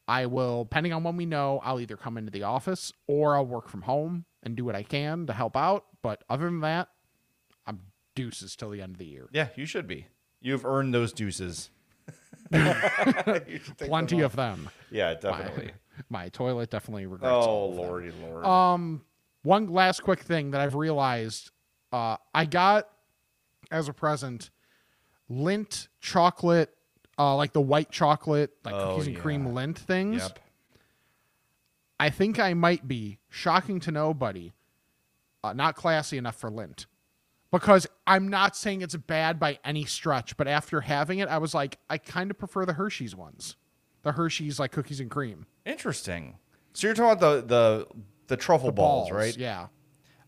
[0.08, 3.46] I will, depending on when we know, I'll either come into the office or I'll
[3.46, 5.84] work from home and do what I can to help out.
[6.02, 6.88] But other than that,
[7.66, 7.80] I'm
[8.14, 9.28] deuces till the end of the year.
[9.32, 10.06] yeah, you should be.
[10.40, 11.70] You've earned those deuces.
[12.50, 12.58] You
[13.64, 14.70] should take Plenty them of them.
[14.90, 15.70] Yeah, definitely.
[16.10, 17.32] my toilet definitely regrets.
[17.32, 17.84] oh all of them.
[17.86, 18.44] lordy lord.
[18.44, 19.02] Um,
[19.42, 21.50] one last quick thing that I've realized,
[21.92, 22.88] uh, I got
[23.70, 24.50] as a present
[25.30, 26.70] Lindt chocolate,
[27.18, 30.22] uh, like the white chocolate, like Oh, cookies and cream Lindt things.
[30.22, 30.38] yep.
[32.02, 34.50] I think I might be shocking to nobody,
[35.44, 36.86] uh, not classy enough for Lindt.
[37.52, 41.54] Because I'm not saying it's bad by any stretch, but after having it, I was
[41.54, 43.54] like, I kind of prefer the Hershey's ones,
[44.02, 46.38] the Hershey's like cookies and cream, Interesting.
[46.72, 47.86] So you're talking about the the
[48.26, 49.36] the truffle balls, right?
[49.36, 49.68] Yeah,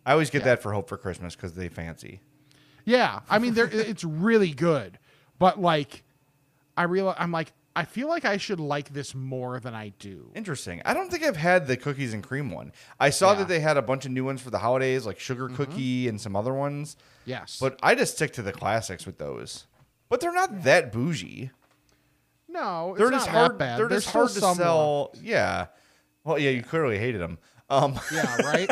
[0.06, 2.20] I always get that for Hope for Christmas because they fancy.
[2.84, 5.00] Yeah, I mean, they're, it's really good,
[5.40, 6.04] but like,
[6.76, 10.30] I realize I'm like, I feel like I should like this more than I do.
[10.34, 10.80] Interesting.
[10.84, 12.72] I don't think I've had the cookies and cream one.
[13.00, 13.32] I saw Yeah.
[13.32, 13.38] Mm-hmm.
[13.40, 16.20] that they had a bunch of new ones for the holidays, like sugar cookie and
[16.20, 16.96] some other ones.
[17.24, 19.66] Yes, But I just stick to the classics with those.
[20.08, 21.50] But they're not that bougie.
[22.48, 23.58] no, it's They're not just that hard.
[23.58, 23.78] bad.
[23.80, 25.12] They're There's just hard to sell.
[25.20, 25.66] Yeah.
[26.22, 27.38] Well, yeah, you clearly hated them.
[27.70, 27.98] Um.
[28.12, 28.70] Yeah, right.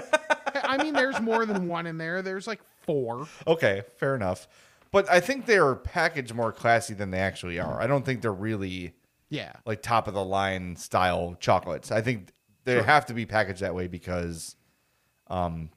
[0.65, 2.23] I mean, there's more than one in there.
[2.23, 3.27] There's like four.
[3.47, 4.47] okay, fair enough.
[4.93, 7.81] But I think they're packaged more classy than they actually are.
[7.81, 8.95] I don't think they're really
[9.31, 11.91] Yeah, like top of the line style chocolates.
[11.91, 12.31] I think
[12.65, 14.55] they have to be packaged that way because,
[15.29, 15.71] um,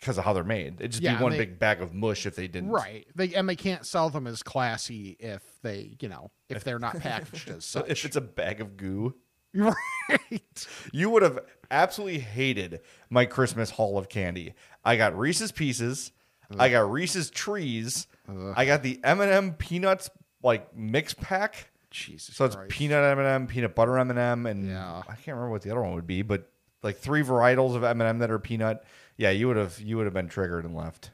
[0.00, 0.80] because of how they're made.
[0.80, 2.70] It'd just Yeah, be one they- big bag of mush if they didn't.
[2.70, 3.06] right.
[3.14, 6.98] They and they can't sell them as classy if they, you know, if they're not
[7.00, 9.14] packaged as So if it's a bag of goo,
[9.54, 10.66] right.
[10.92, 11.38] you would have
[11.70, 14.54] absolutely hated my Christmas haul of candy.
[14.84, 16.12] I got Reese's Pieces.
[16.58, 18.06] I got Reese's Trees.
[18.28, 20.10] I got the M&M Peanuts
[20.42, 21.70] like mix pack.
[21.90, 22.70] Jesus So it's Christ.
[22.72, 25.02] peanut M&M, peanut butter M&M, and Yeah.
[25.08, 26.50] I can't remember what the other one would be, but
[26.82, 28.82] like three varietals of M&M that are peanut,
[29.16, 31.12] yeah, you would have you would have been triggered and left.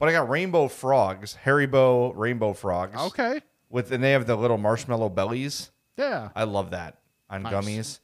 [0.00, 2.96] But I got rainbow frogs, Haribo rainbow frogs.
[2.98, 3.40] Okay.
[3.70, 5.70] With and they have the little marshmallow bellies.
[5.96, 6.30] Yeah.
[6.34, 6.98] I love that
[7.30, 7.52] on Nice.
[7.52, 7.98] gummies.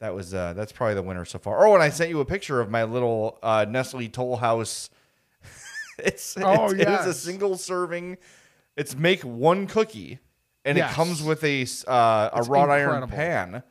[0.00, 1.66] That was uh, that's probably the winner so far.
[1.66, 4.90] Oh, and I sent you a picture of my little uh, Nestle Toll House.
[5.98, 8.18] it's, Oh, it's it is a single serving.
[8.76, 10.18] It's make one cookie,
[10.64, 10.90] and Yes.
[10.90, 13.62] it comes with a s- uh, a It's wrought iron pan.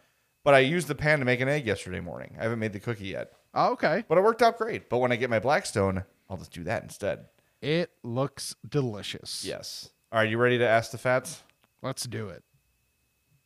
[0.43, 2.35] But I used the pan to make an egg yesterday morning.
[2.39, 4.03] I haven't made the cookie yet, Oh, okay.
[4.09, 4.89] but it worked out great.
[4.89, 7.25] But when I get my Blackstone, I'll just do that instead.
[7.61, 9.45] It looks delicious.
[9.45, 9.89] Yes.
[10.11, 11.43] All right, you ready to ask the fats?
[11.81, 12.43] Let's do it.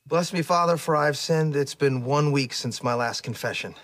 [0.07, 1.55] Bless me, Father, for I've sinned.
[1.55, 3.75] It's been one week since my last confession.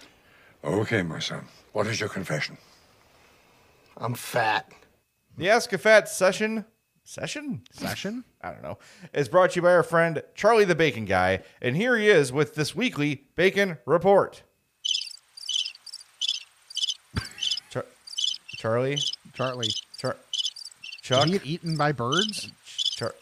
[0.63, 1.45] Okay, my son.
[1.73, 2.57] What is your confession?
[3.97, 4.71] I'm fat.
[5.37, 6.65] The Ask a Fat session
[7.03, 8.23] session Session?
[8.41, 8.77] I don't know,
[9.13, 11.41] is brought to you by our friend Charlie the Bacon Guy.
[11.61, 14.43] And here he is with this weekly Bacon Report.
[17.69, 17.85] Char-
[18.57, 18.99] Charlie?
[19.33, 19.69] Charlie.
[19.97, 21.25] Char- Did Chuck?
[21.25, 22.51] he get eaten by birds?
[22.65, 23.15] Char-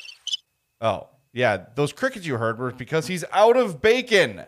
[0.81, 1.65] oh, yeah.
[1.75, 4.43] Those crickets you heard were because he's out of bacon.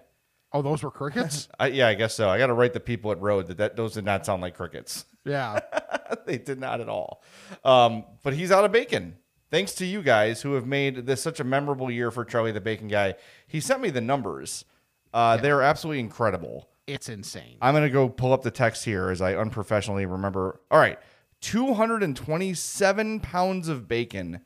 [0.52, 1.48] Oh, those were crickets?
[1.60, 2.30] I, yeah, I guess so.
[2.30, 4.56] I got to write the people at Road that, that those did not sound like
[4.56, 5.06] crickets.
[5.26, 5.60] Yeah.
[6.26, 7.24] they did not at all.
[7.64, 9.18] Um, but he's out of bacon.
[9.52, 12.62] Thanks to you guys who have made this such a memorable year for Charlie the
[12.62, 13.16] Bacon Guy.
[13.46, 14.66] He sent me the numbers.
[15.14, 16.70] Uh, They're absolutely incredible.
[16.88, 17.58] It's insane.
[17.62, 20.60] I'm going to go pull up the text here as I unprofessionally remember.
[20.72, 20.98] All right.
[21.42, 24.42] 227 pounds of bacon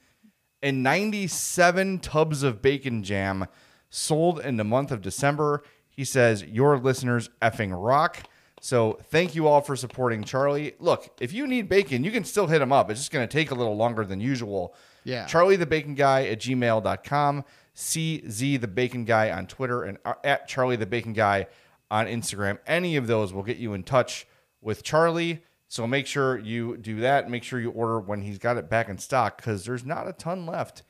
[0.62, 3.46] and 97 tubs of bacon jam
[3.90, 5.64] sold in the month of December.
[5.90, 8.24] He says, Your listeners effing rock.
[8.68, 10.74] So thank you all for supporting Charlie.
[10.80, 12.92] Look, if you need bacon, you can still hit him up.
[12.92, 14.76] It's just going to take a little longer than usual.
[15.06, 15.26] Yeah.
[15.26, 20.50] Charlie the Bacon Guy at gmail.com, CZ the Bacon Guy on Twitter, and uh, at
[20.50, 21.48] Charlie the Bacon Guy
[21.90, 22.60] on Instagram.
[22.68, 24.28] Any of those will get you in touch
[24.60, 25.44] with Charlie.
[25.70, 27.30] So make sure you do that.
[27.30, 30.12] Make sure you order when he's got it back in stock because there's not a
[30.12, 30.84] ton left.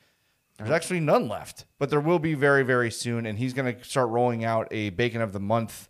[0.56, 3.24] There's actually none left, but there will be very, very soon.
[3.24, 5.87] And he's going to start rolling out a Bacon of the Month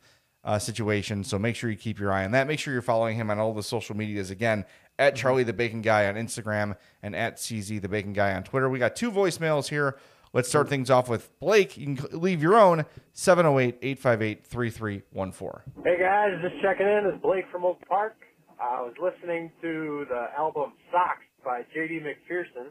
[0.49, 1.23] uh, situation.
[1.23, 2.47] So make sure you keep your eye on that.
[2.47, 4.65] Make sure you're following him on all the social medias again
[4.99, 8.71] at Charlie the Bacon Guy on Instagram and at CZ the Bacon Guy on Twitter.
[8.71, 9.99] We got two voicemails here.
[10.33, 11.77] Let's start things off with Blake.
[11.77, 15.85] You can leave your own 708 858 3314.
[15.85, 17.11] Hey guys, just checking in.
[17.13, 18.17] It's Blake from Oak Park.
[18.59, 22.01] I was listening to the album Socks by J.D.
[22.01, 22.69] McPherson.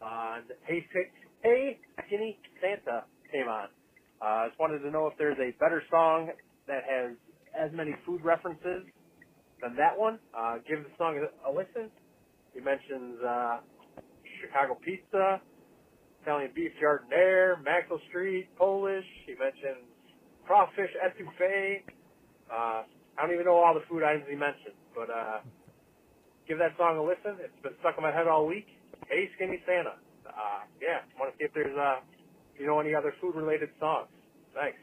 [0.00, 3.02] Uh, and hey, Pick- hey, Skinny Santa
[3.32, 3.66] came on.
[4.22, 6.30] I uh, just wanted to know if there's a better song
[6.70, 7.18] that has
[7.58, 8.86] as many food references
[9.60, 10.18] than that one.
[10.30, 11.90] Uh, give the song a, a listen.
[12.54, 13.58] He mentions uh,
[14.40, 15.40] Chicago pizza,
[16.22, 19.04] Italian beef giardiniera, Maxwell Street, Polish.
[19.26, 19.84] He mentions
[20.46, 21.82] crawfish etouffee.
[22.50, 22.82] Uh,
[23.18, 25.40] I don't even know all the food items he mentioned, but uh,
[26.48, 27.38] give that song a listen.
[27.42, 28.66] It's been stuck in my head all week.
[29.08, 29.98] Hey, Skinny Santa.
[30.26, 32.00] Uh, yeah, want to see if there's uh,
[32.58, 34.08] you know any other food related songs.
[34.54, 34.78] Thanks.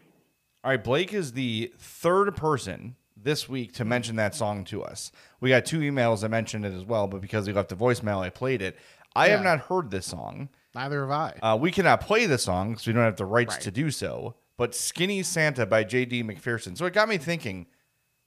[0.68, 5.13] All right, Blake is the third person this week to mention that song to us.
[5.39, 8.20] We got two emails that mentioned it as well, but because he left a voicemail,
[8.20, 8.78] I played it.
[9.15, 10.49] I have not heard this song.
[10.76, 11.39] Neither have I.
[11.41, 13.61] Uh, we cannot play the song because we don't have the rights Right.
[13.61, 14.36] to do so.
[14.57, 16.22] But "Skinny Santa" by J.D.
[16.24, 16.78] McPherson.
[16.78, 17.68] So it got me thinking,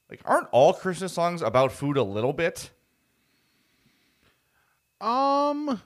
[0.09, 2.71] like, aren't all Christmas songs about food a little bit?
[4.99, 5.79] Um,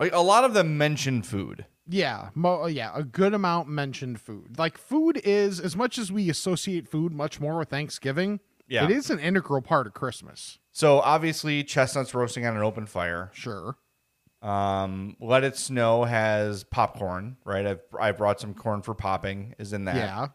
[0.00, 1.66] Like a lot of them mention food.
[1.88, 4.58] Yeah, mo- yeah, a good amount mentioned food.
[4.58, 8.40] Like food is as much as we associate food much more with Thanksgiving.
[8.68, 8.84] Yeah.
[8.84, 10.58] it is an integral part of Christmas.
[10.70, 13.30] So obviously, chestnuts roasting on an open fire.
[13.34, 13.76] Sure.
[14.40, 17.66] Um, Let It Snow has popcorn, right?
[17.66, 19.54] I've I brought some corn for popping.
[19.58, 19.96] Is in that.
[19.96, 20.28] Yeah.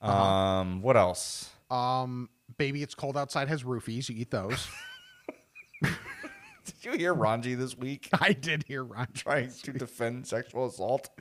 [0.00, 1.50] Um, what else?
[1.70, 4.08] Um, baby, it's cold outside has roofies.
[4.08, 4.66] You eat those.
[6.92, 9.08] You hear Ranji this week I did hear Ron.
[9.14, 11.10] trying to defend sexual assault?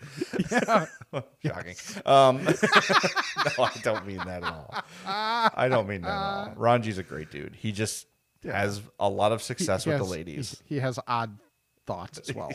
[0.51, 0.86] Yeah.
[1.45, 1.76] Shocking.
[2.05, 4.74] Um, no, I don't mean that at all.
[5.05, 6.53] I don't mean that at all.
[6.55, 7.55] Ranji's a great dude.
[7.55, 8.07] He just
[8.43, 10.61] has a lot of success He with has- the ladies.
[10.65, 11.38] He, he has odd
[11.86, 12.51] thoughts as well.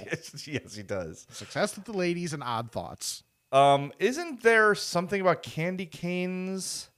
[0.46, 1.26] yes, he does.
[1.30, 3.22] Success with the ladies and odd thoughts.
[3.50, 6.88] Um, isn't there something about candy canes?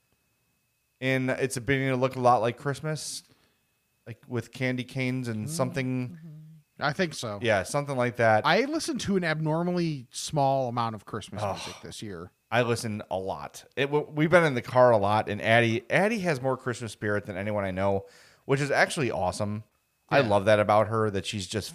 [1.01, 3.25] In it's beginning to look a lot like Christmas,
[4.07, 6.19] like with candy canes and something.
[6.81, 7.39] I think so.
[7.41, 8.45] Yeah, something like that.
[8.45, 12.31] I, I listened to an abnormally small amount of Christmas music this year.
[12.51, 13.65] I listen a lot.
[13.77, 16.93] It, w- we've been in the car a lot, and Addie Addie has more Christmas
[16.93, 18.07] spirit than anyone I know,
[18.45, 19.63] which is actually awesome.
[20.11, 20.29] I Yeah.
[20.29, 21.11] love that about her.
[21.11, 21.75] That she's just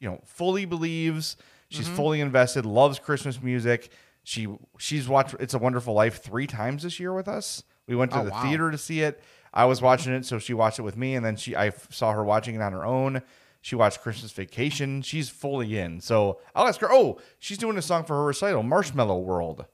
[0.00, 1.36] you know fully believes.
[1.70, 1.96] She's Mm-hmm.
[1.96, 2.64] fully invested.
[2.64, 3.90] Loves Christmas music.
[4.24, 4.48] She
[4.78, 7.62] she's watched It's a Wonderful Life three times this year with us.
[7.86, 8.42] We went to Oh, the wow.
[8.42, 9.22] theater to see it.
[9.52, 12.12] I was watching it, so she watched it with me, and then she I saw
[12.12, 13.22] her watching it on her own.
[13.60, 15.02] She watched Christmas Vacation.
[15.02, 16.00] She's fully in.
[16.00, 16.90] So I'll ask her.
[16.90, 19.66] Oh, she's doing a song for her recital, Marshmallow World.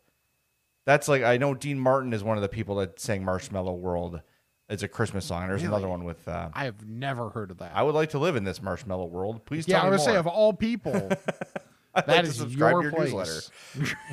[0.85, 4.21] That's like I know Dean Martin is one of the people that sang Marshmallow World.
[4.69, 5.47] It's a Christmas song.
[5.49, 6.27] There's another one with.
[6.27, 7.73] Uh, I have never heard of that.
[7.75, 9.45] I would like to live in this marshmallow world.
[9.45, 10.93] Please yeah, tell I gonna say of all people,
[11.95, 13.41] that like is subscribe your to your newsletter.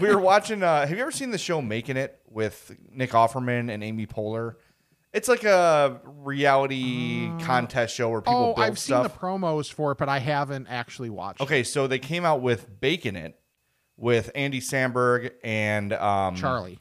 [0.02, 0.62] we were watching.
[0.62, 4.56] Uh, have you ever seen the show Making It with Nick Offerman and Amy Poehler?
[5.14, 9.14] It's like a reality contest show where people oh, I've seen stuff.
[9.14, 11.42] the promos for it, but I haven't actually watched.
[11.42, 11.44] it.
[11.44, 13.38] okay, so they came out with Bacon It
[13.98, 16.80] with Andy Samberg and um, Charlie.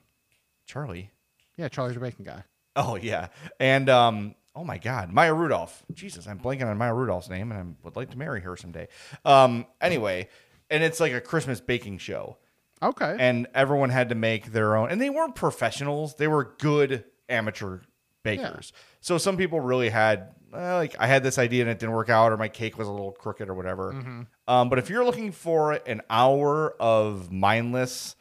[0.65, 1.11] Charlie.
[1.57, 2.45] Yeah, Charlie's a bacon guy.
[2.77, 3.29] Oh yeah,
[3.59, 5.83] and um, oh my God, Maya Rudolph.
[5.93, 8.87] Jesus, I'm blanking on Maya Rudolph's name, and I would like to marry her someday.
[9.25, 10.29] Um, anyway,
[10.71, 12.39] and it's like a Christmas baking show.
[12.83, 13.15] Okay.
[13.19, 17.81] and everyone had to make their own and they weren't professionals they were good amateur
[18.23, 21.95] bakers so some people really had uh, like i had this idea and it didn't
[21.95, 24.23] work out or my cake was a little crooked or whatever Mm-hmm.
[24.49, 28.17] um, but if you're looking for an hour of mindless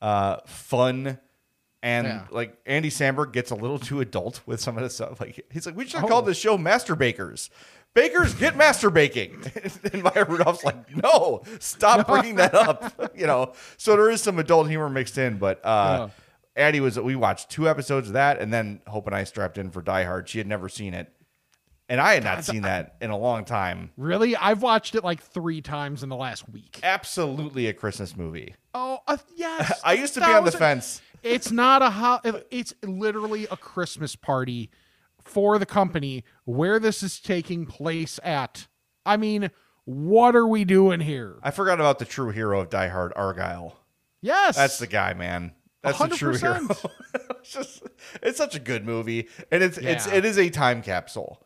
[0.00, 1.18] uh, fun
[1.82, 2.24] and Yeah.
[2.30, 5.20] like Andy Samberg gets a little too adult with some of the stuff.
[5.20, 6.08] Like he's like, we should Oh.
[6.08, 7.50] called this show Master Bakers.
[7.94, 9.36] Bakers get master baking.
[9.92, 13.12] and Maya Rudolph's like, no, stop bringing that up.
[13.16, 16.08] you know, so there is some adult humor mixed in, but uh,
[16.56, 16.98] Addie was.
[16.98, 20.04] We watched two episodes of that, and then Hope and I strapped in for Die
[20.04, 20.28] Hard.
[20.28, 21.12] She had never seen it,
[21.88, 23.90] and I had not seen that in a long time.
[23.96, 26.80] really, I've watched it like three times in the last week.
[26.82, 28.54] Absolutely a Christmas movie.
[28.72, 29.80] Oh, uh, yes.
[29.84, 31.02] I used to be on the fence.
[31.22, 34.70] It's not a ho- it's literally a Christmas party
[35.24, 38.68] for the company where this is taking place at.
[39.06, 39.50] I mean,
[39.84, 41.36] what are we doing here?
[41.42, 43.76] I forgot about the true hero of Die Hard, Argyle.
[44.20, 44.56] Yes.
[44.56, 45.52] That's the guy, man.
[45.84, 46.68] That's the true hero.
[47.40, 47.82] it's just
[48.22, 49.28] it's such a good movie.
[49.52, 50.14] And it's it's Yeah.
[50.14, 51.44] it is a time capsule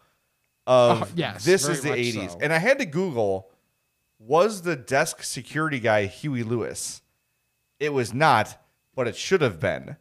[0.67, 2.33] of Uh, yes, this is the 80s.
[2.33, 2.39] so.
[2.41, 3.51] And I had to Google
[4.19, 7.03] was the desk security guy Huey Lewis?
[7.79, 8.57] It was not,
[8.95, 9.97] but it should have been.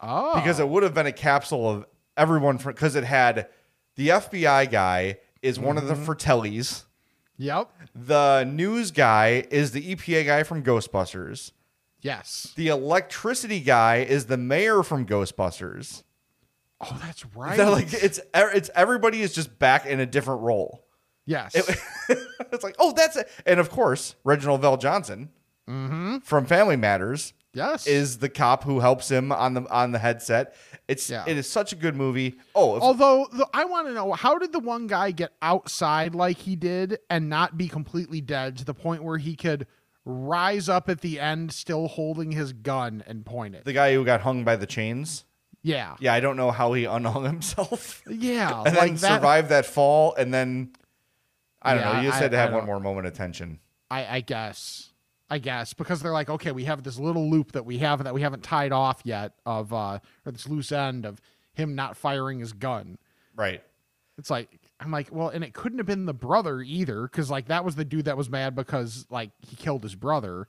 [0.00, 0.34] Oh.
[0.34, 1.84] Because it would have been a capsule of
[2.16, 3.48] everyone from because it had
[3.96, 6.04] the FBI guy is one of the Mm-hmm.
[6.10, 6.84] Fratellis.
[7.36, 7.70] Yep.
[7.94, 11.52] The news guy is the EPA guy from Ghostbusters.
[12.00, 12.52] Yes.
[12.56, 16.04] The electricity guy is the mayor from Ghostbusters.
[16.80, 17.56] Oh, that's right.
[17.56, 20.84] They're like it's it's everybody is just back in a different role.
[21.26, 21.54] yes.
[22.08, 23.28] it's like oh that's it.
[23.44, 25.28] and of course Reginald VelJohnson
[25.68, 26.18] mm-hmm.
[26.18, 27.86] from Family Matters yes.
[27.86, 30.54] is the cop who helps him on the on the headset.
[30.86, 31.24] It's Yeah.
[31.26, 32.38] it is such a good movie.
[32.54, 36.14] Oh, if- Although the, I want to know how did the one guy get outside
[36.14, 39.66] like he did and not be completely dead to the point where he could
[40.08, 43.64] rise up at the end still holding his gun and point it.
[43.64, 45.24] the guy who got hung by the chains.
[45.62, 45.96] yeah.
[46.00, 48.62] Yeah, I don't know how he unhung himself Yeah.
[48.66, 49.16] and like then that.
[49.16, 50.72] survived that fall and then
[51.60, 52.00] I don't Yeah, know.
[52.00, 53.60] You just I- had to have one more moment of tension.
[53.90, 54.90] I, I guess.
[55.30, 58.14] I guess because they're like, okay, we have this little loop that we have that
[58.14, 61.20] we haven't tied off yet of, uh, or this loose end of
[61.52, 62.96] him not firing his gun.
[63.36, 63.62] Right.
[64.16, 67.48] It's like I'm like, well, and it couldn't have been the brother either, because like
[67.48, 70.48] that was the dude that was mad because like he killed his brother.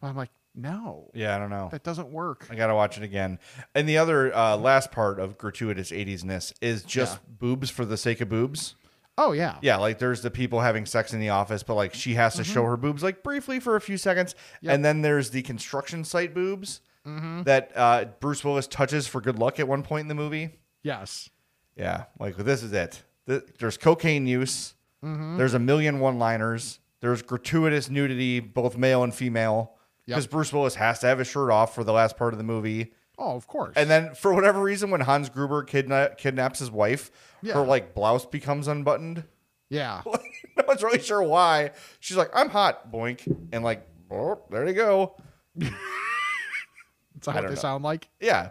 [0.00, 1.68] I'm like, no, Yeah, I don't know.
[1.72, 2.46] that doesn't work.
[2.50, 3.38] I gotta watch it again.
[3.74, 7.34] And the other uh, last part of gratuitous 80s-ness is just Yeah.
[7.38, 8.74] boobs for the sake of boobs.
[9.20, 12.14] Oh yeah, Yeah, like there's the people having sex in the office, but like she
[12.14, 14.36] has to show her boobs like briefly for a few seconds.
[14.62, 14.74] Yep.
[14.74, 19.58] And then there's the construction site boobs that uh, Bruce Willis touches for good luck
[19.58, 20.50] at one point in the movie.
[20.82, 21.30] yes,
[21.76, 23.02] Yeah, like this is it.
[23.28, 24.74] Th- There's cocaine use.
[25.04, 25.36] Mm-hmm.
[25.36, 26.80] There's a million one-liners.
[27.00, 29.74] There's gratuitous nudity, both male and female,
[30.06, 30.16] Yep.
[30.16, 32.44] because Bruce Willis has to have his shirt off for the last part of the
[32.44, 32.92] movie.
[33.18, 33.74] oh of course.
[33.76, 37.10] And then for whatever reason, when Hans Gruber kidna- kidnaps his wife,
[37.42, 37.54] Yeah.
[37.54, 39.22] her like blouse becomes unbuttoned.
[39.70, 41.72] yeah, no one's really sure why.
[42.00, 45.16] She's like, "I'm hot," boink, and like, oh, there you go.
[45.56, 47.54] that's how don't they know.
[47.54, 48.08] sound like.
[48.20, 48.50] Yeah,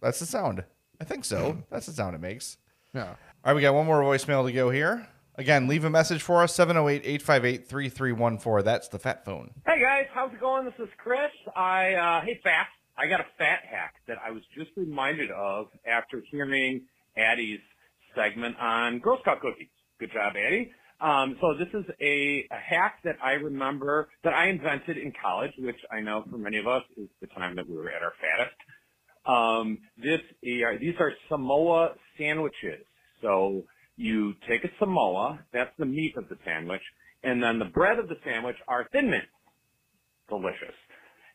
[0.00, 0.64] that's the sound.
[1.00, 1.62] I think so.
[1.70, 2.58] That's the sound it makes.
[2.94, 3.14] Yeah.
[3.42, 5.08] All right, we got one more voicemail to go here.
[5.36, 8.62] Again, leave a message for us 708 858 3314.
[8.62, 9.52] That's the fat phone.
[9.64, 10.66] Hey guys, how's it going?
[10.66, 11.30] This is Chris.
[11.56, 12.66] I uh hey fat.
[12.98, 16.82] I got a fat hack that I was just reminded of after hearing
[17.16, 17.60] Addie's
[18.14, 19.68] segment on Girl Scout cookies.
[19.98, 20.72] Good job, Addie.
[21.00, 25.52] Um, so this is a, a hack that I remember that I invented in college,
[25.58, 28.12] which I know for many of us is the time that we were at our
[28.20, 28.56] fattest.
[29.24, 32.84] Um, this uh, these are Samoa sandwiches.
[33.22, 33.64] So
[33.96, 36.82] you take a Samoa, that's the meat of the sandwich,
[37.22, 39.28] and then the bread of the sandwich are thin mints.
[40.28, 40.76] Delicious.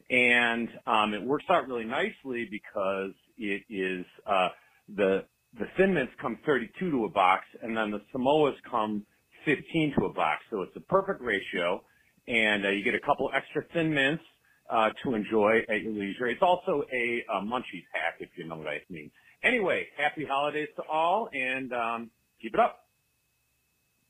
[0.10, 4.50] And um, it works out really nicely because it is uh,
[4.96, 5.26] the
[5.60, 9.06] the thin mints come 32 to a box, and then the Samoas come
[9.46, 10.44] 15 to a box.
[10.52, 11.84] So it's a perfect ratio,
[12.28, 14.24] and uh, you get a couple extra thin mints
[14.70, 16.28] uh, to enjoy at your leisure.
[16.28, 19.12] It's also a, a munchies pack, if you know what I mean.
[19.46, 22.10] Anyway, happy holidays to all, and um,
[22.41, 22.80] keep it up.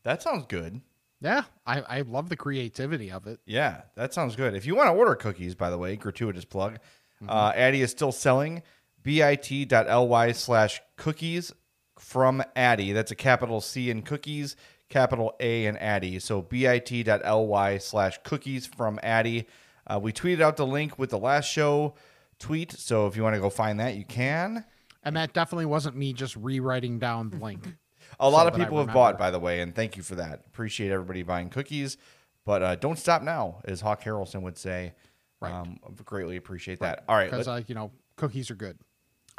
[0.03, 0.81] That sounds good.
[1.19, 3.39] Yeah, I, I love the creativity of it.
[3.45, 4.55] Yeah, that sounds good.
[4.55, 6.79] If you want to order cookies, by the way, gratuitous plug,
[7.27, 8.61] uh, Addy is still selling
[9.03, 11.51] bit.ly slash cookies
[11.97, 12.91] from Addy.
[12.91, 14.55] That's a capital C in cookies,
[14.89, 16.19] capital A in Addy.
[16.19, 19.47] So bit.ly slash cookies from Addy.
[19.87, 21.95] Uh, we tweeted out the link with the last show
[22.39, 22.71] tweet.
[22.71, 24.65] So if you want to go find that, you can.
[25.05, 27.65] And that definitely wasn't me just rewriting down the link.
[28.19, 30.41] A lot So of people have bought, by the way, and thank you for that.
[30.47, 31.97] Appreciate everybody buying cookies,
[32.45, 34.93] but uh, don't stop now, as Hawk Harrelson would say.
[35.41, 35.51] Right.
[35.53, 37.03] Um, greatly appreciate that.
[37.09, 38.77] All right, Because, let- uh, you know, cookies are good.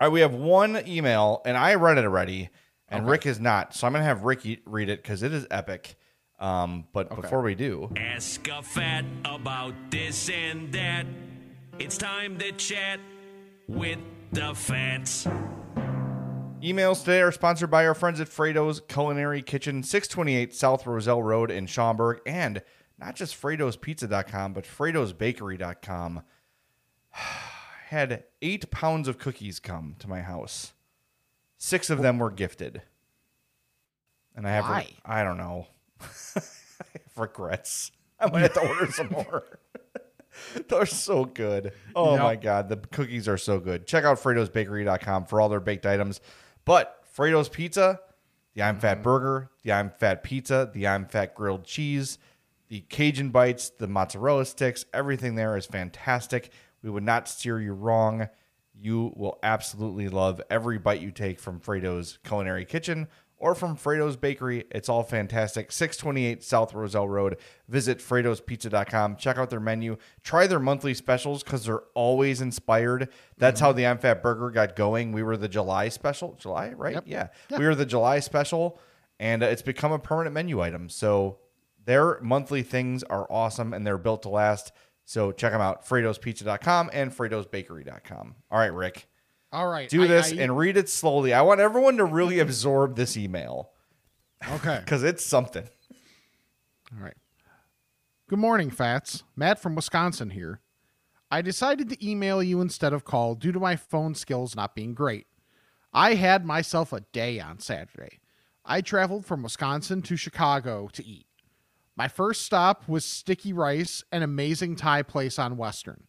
[0.00, 0.12] all right.
[0.12, 2.50] We have one email, and I read it already,
[2.88, 3.74] and Rick is not.
[3.74, 5.94] So I'm gonna have Ricky read it because it is epic.
[6.38, 11.06] Um, but before we do, Ask a fat about this and that.
[11.78, 13.00] It's time to chat
[13.68, 13.98] with
[14.36, 15.26] the fats.
[16.60, 21.50] Emails today are sponsored by our friends at Frato's Culinary Kitchen, 628 South Roselle Road
[21.50, 22.62] in Schaumburg, and
[22.98, 26.22] not just Frato'sPizza.com, but Frato'sBakery.com.
[27.86, 30.74] Had eight pounds of cookies come to my house.
[31.56, 32.82] Six of them were gifted.
[34.34, 34.88] And I have, Why?
[35.02, 35.68] I don't know.
[36.00, 37.90] I have regrets.
[38.20, 39.44] I might have to order some more.
[40.68, 41.72] They're so good.
[41.94, 42.22] Oh Yep.
[42.22, 43.86] my god, the cookies are so good.
[43.86, 46.20] Check out Frato'sBakery.com for all their baked items.
[46.64, 48.00] But Frato's Pizza,
[48.54, 48.80] the I'm Mm-hmm.
[48.82, 52.18] Fat Burger, the I'm Fat Pizza, the I'm Fat Grilled Cheese,
[52.68, 56.50] the Cajun Bites, the mozzarella sticks, everything there is fantastic.
[56.82, 58.28] We would not steer you wrong.
[58.78, 63.08] You will absolutely love every bite you take from Frato's Culinary Kitchen
[63.38, 64.64] or from Frato's Bakery.
[64.70, 65.70] It's all fantastic.
[65.70, 67.36] 628 South Roselle Road.
[67.68, 69.16] Visit Frato'sPizza.com.
[69.16, 69.96] Check out their menu.
[70.22, 73.08] Try their monthly specials because they're always inspired.
[73.36, 75.12] That's how the I'm Fat Burger got going.
[75.12, 76.36] We were the July special.
[76.40, 76.94] July, right?
[76.94, 77.04] Yep.
[77.06, 77.28] Yeah.
[77.58, 78.80] We were the July special,
[79.20, 80.88] and uh, it's become a permanent menu item.
[80.88, 81.38] So
[81.84, 84.72] their monthly things are awesome and they're built to last.
[85.04, 85.86] So check them out.
[85.86, 88.34] Frato'sPizza.com and Frato'sBakery.com.
[88.50, 89.06] All right, Rick.
[89.56, 89.88] All right.
[89.88, 91.32] Do I- this I- and read it slowly.
[91.32, 93.70] I want everyone to really absorb this email
[94.50, 94.80] Okay.
[94.84, 95.66] because it's something.
[96.92, 97.16] All right.
[98.28, 99.22] Good morning, Fats.
[99.34, 100.60] Matt from Wisconsin here.
[101.30, 104.92] I decided to email you instead of call due to my phone skills not being
[104.94, 105.26] great.
[105.92, 108.20] I had myself a day on Saturday.
[108.64, 111.26] I traveled from Wisconsin to Chicago to eat.
[111.96, 116.05] My first stop was Sticky Rice, an amazing Thai place on Western.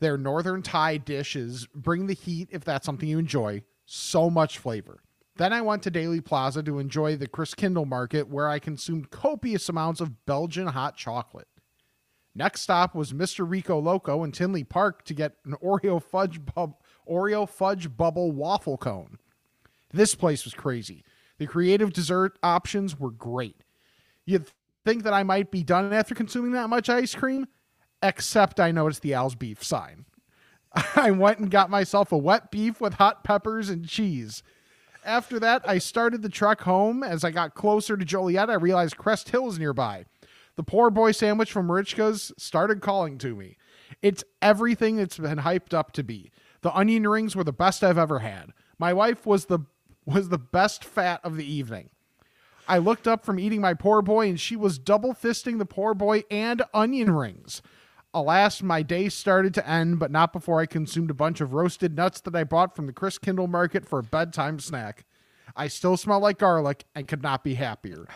[0.00, 3.62] Their northern Thai dishes bring the heat if that's something you enjoy.
[3.84, 5.02] So much flavor.
[5.36, 10.00] Then I went to Daley Plaza to enjoy the Christkindlmarket where I consumed copious amounts
[10.00, 11.48] of Belgian hot chocolate.
[12.34, 13.48] Next stop was Mr.
[13.48, 16.76] Rico Loco in Tinley Park to get an Oreo fudge bub-
[17.08, 19.18] Oreo fudge bubble waffle cone.
[19.92, 21.04] This place was crazy.
[21.38, 23.64] The creative dessert options were great.
[24.24, 24.46] You'd
[24.84, 27.46] think that I might be done after consuming that much ice cream,
[28.02, 30.04] except I noticed the Al's beef sign.
[30.96, 34.42] I went and got myself a wet beef with hot peppers and cheese.
[35.04, 37.02] After that, I started the trek home.
[37.02, 40.04] As I got closer to Joliet, I realized Crest Hill is nearby.
[40.56, 43.56] The poor boy sandwich from Merichka's started calling to me.
[44.02, 46.30] It's everything it's been hyped up to be.
[46.60, 48.52] The onion rings were the best I've ever had.
[48.78, 49.60] My wife was the
[50.04, 51.90] was the best fat of the evening.
[52.66, 55.94] I looked up from eating my poor boy and she was double fisting the poor
[55.94, 57.62] boy and onion rings.
[58.12, 61.94] Alas, my day started to end, but not before I consumed a bunch of roasted
[61.96, 65.04] nuts that I bought from the Christkindlmarket for a bedtime snack.
[65.54, 68.06] I still smell like garlic and could not be happier.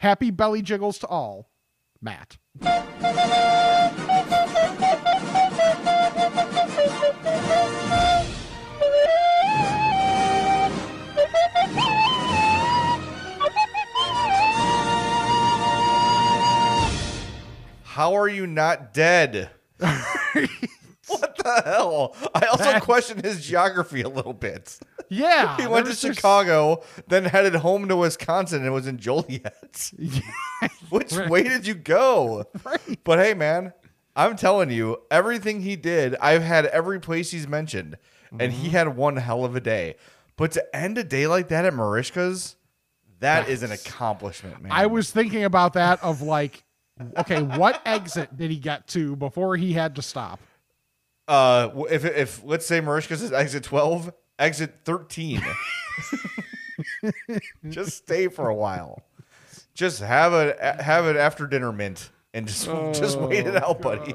[0.00, 1.50] Happy belly jiggles to all.
[2.00, 2.36] Matt.
[17.98, 19.50] How are you not dead?
[19.78, 22.14] what the hell?
[22.32, 24.78] I also question his geography a little bit.
[25.08, 25.56] Yeah.
[25.60, 29.90] he went to there's just- Chicago, then headed home to Wisconsin and was in Joliet.
[30.90, 32.44] Which way did you go?
[33.02, 33.72] But hey, man,
[34.14, 37.96] I'm telling you, everything he did, I've had every place he's mentioned,
[38.30, 38.62] and Mm-hmm.
[38.62, 39.96] he had one hell of a day.
[40.36, 42.54] But to end a day like that at Merichka's,
[43.18, 44.70] that is an accomplishment, man.
[44.70, 46.62] I was thinking about that of like,
[47.18, 50.40] okay, what exit did he get to before he had to stop?
[51.28, 55.42] uh, if if let's say Merichka's is exit 12, exit 13.
[57.68, 59.02] just stay for a while.
[59.74, 64.14] Just have a have an after dinner mint and just just wait it out, buddy.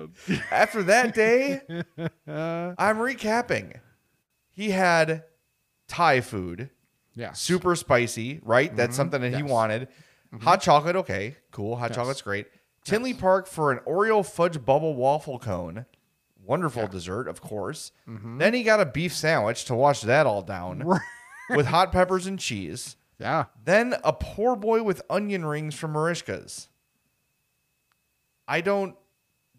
[0.52, 1.62] After that day,
[2.28, 3.80] I'm recapping.
[4.52, 5.24] He had
[5.88, 6.70] Thai food,
[7.16, 7.34] Yeah.
[7.34, 8.76] super spicy, right?
[8.76, 9.50] That's something that he Yes.
[9.50, 9.88] wanted.
[10.42, 11.76] Hot chocolate, okay, cool.
[11.76, 12.48] Hot chocolate's great.
[12.84, 15.86] Tinley Park for an Oreo fudge bubble waffle cone.
[16.46, 17.92] Wonderful dessert, of course.
[18.08, 18.38] Mm-hmm.
[18.38, 20.84] Then he got a beef sandwich to wash that all down
[21.50, 22.98] with hot peppers and cheese.
[23.18, 23.46] Yeah.
[23.64, 26.68] Then a poor boy with onion rings from Merichka's.
[28.48, 28.96] I don't.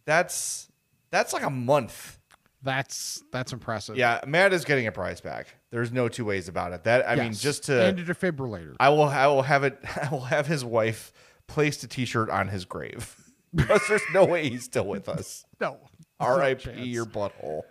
[0.05, 0.69] That's
[1.11, 2.19] that's like a month.
[2.63, 3.97] That's that's impressive.
[3.97, 5.47] Yeah, Matt is getting a prize back.
[5.71, 6.85] There's no two ways about it.
[6.85, 7.41] That I mean, Yes.
[7.41, 8.75] just to and a defibrillator.
[8.79, 11.13] I will I will have it I will have his wife
[11.47, 13.17] place a t-shirt on his grave.
[13.55, 15.45] Because there's no way he's still with us.
[15.61, 15.79] no.
[16.19, 16.65] R.I.P.
[16.65, 16.81] chance.
[16.87, 17.63] your butthole.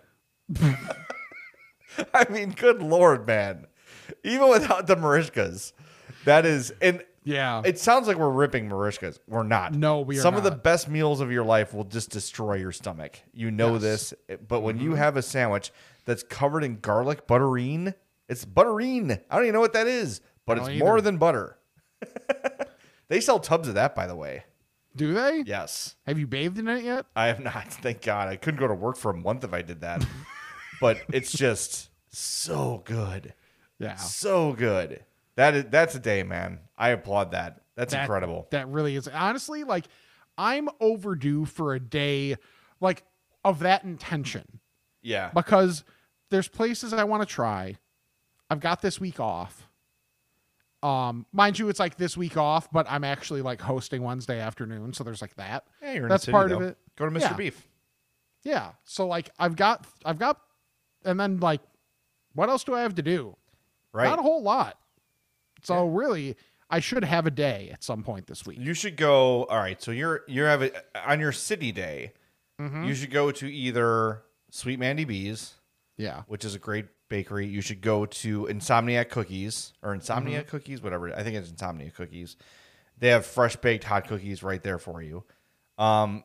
[2.14, 3.66] I mean, good lord, man.
[4.22, 5.72] Even without the Merichkas,
[6.24, 7.60] that is and Yeah.
[7.66, 9.18] it sounds like we're ripping Merichkas.
[9.28, 9.74] We're not.
[9.74, 12.72] No, we are Some of the best meals of your life will just destroy your
[12.72, 13.20] stomach.
[13.34, 13.82] You know Yes.
[13.82, 14.14] this.
[14.48, 14.84] But when Mm-hmm.
[14.84, 15.70] you have a sandwich
[16.06, 17.94] that's covered in garlic butterine,
[18.28, 19.10] it's butterine.
[19.12, 21.58] I don't even know what that is, but it's don't more than butter.
[23.14, 24.42] They sell tubs of that, by the way.
[24.96, 25.44] Do they?
[25.46, 25.94] Yes.
[26.04, 27.06] Have you bathed in it yet?
[27.14, 27.72] I have not.
[27.74, 28.26] Thank God.
[28.26, 30.04] I couldn't go to work for a month if I did that.
[30.80, 33.32] but it's just so good.
[33.78, 33.94] Yeah.
[33.94, 35.04] So good.
[35.36, 36.58] That is that's a day, man.
[36.76, 37.60] I applaud that.
[37.76, 38.48] That's That- incredible.
[38.50, 39.06] That really is.
[39.06, 39.84] Honestly, like
[40.36, 42.34] I'm overdue for a day
[42.80, 43.04] like
[43.44, 44.58] of that intention
[45.02, 45.30] Yeah.
[45.32, 45.84] because
[46.30, 47.76] there's places I want to try.
[48.50, 49.68] I've got this week off.
[50.84, 54.92] Um, mind you, it's like this week off, but I'm actually like hosting Wednesday afternoon,
[54.92, 55.64] so there's like that.
[55.82, 56.56] Yeah, you're in the That's city, part though.
[56.56, 56.76] of it.
[56.96, 57.20] Go to Mr.
[57.22, 57.32] Yeah.
[57.32, 57.66] Beef.
[58.42, 58.72] Yeah.
[58.84, 60.40] So like I've got I've got
[61.04, 61.62] and then like
[62.34, 63.34] what else do I have to do?
[63.92, 64.04] Right.
[64.08, 64.78] Not a whole lot.
[65.62, 66.36] So really
[66.68, 68.58] I should have a day at some point this week.
[68.60, 69.44] You should go.
[69.44, 69.80] All right.
[69.82, 70.72] So you're you're having
[71.06, 72.12] on your city day.
[72.60, 72.84] Mm-hmm.
[72.84, 75.54] You should go to either Sweet Mandy B's,
[75.96, 76.22] Yeah.
[76.28, 77.46] which is a great bakery.
[77.46, 80.48] You should go to Insomniac Cookies or Insomniac Mm-hmm.
[80.48, 81.14] Cookies, whatever.
[81.14, 82.36] I think it's Insomnia Cookies.
[82.98, 85.24] They have fresh baked hot cookies right there for you.
[85.78, 86.24] Um,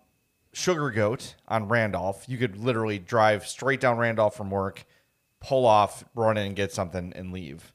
[0.53, 2.25] Sugar Goat on Randolph.
[2.27, 4.85] You could literally drive straight down Randolph from work,
[5.39, 7.73] pull off, run in and get something, and leave.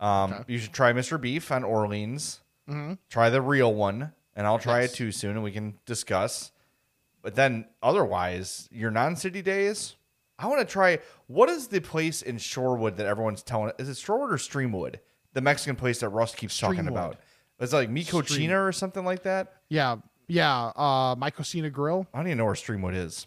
[0.00, 1.20] Um, You should try Mr.
[1.20, 2.40] Beef on Orleans.
[3.08, 4.82] Try the real one, and I'll try Mm-hmm.
[4.82, 4.92] Yes.
[4.92, 6.52] it too soon, and we can discuss.
[7.22, 9.96] But then, otherwise, your non-city days,
[10.38, 10.98] I want to try.
[11.26, 13.72] What is the place in Shorewood that everyone's telling?
[13.78, 14.96] Is it Shorewood or Streamwood?
[15.34, 16.88] The Mexican place that Russ keeps talking Streamwood.
[16.88, 17.16] about.
[17.60, 19.52] Is it like Mi Stream- or something like that?
[19.68, 19.96] Yeah.
[20.28, 20.66] Yeah.
[20.76, 22.06] Uh my Cocina Grill.
[22.14, 23.26] I don't even know where Streamwood is.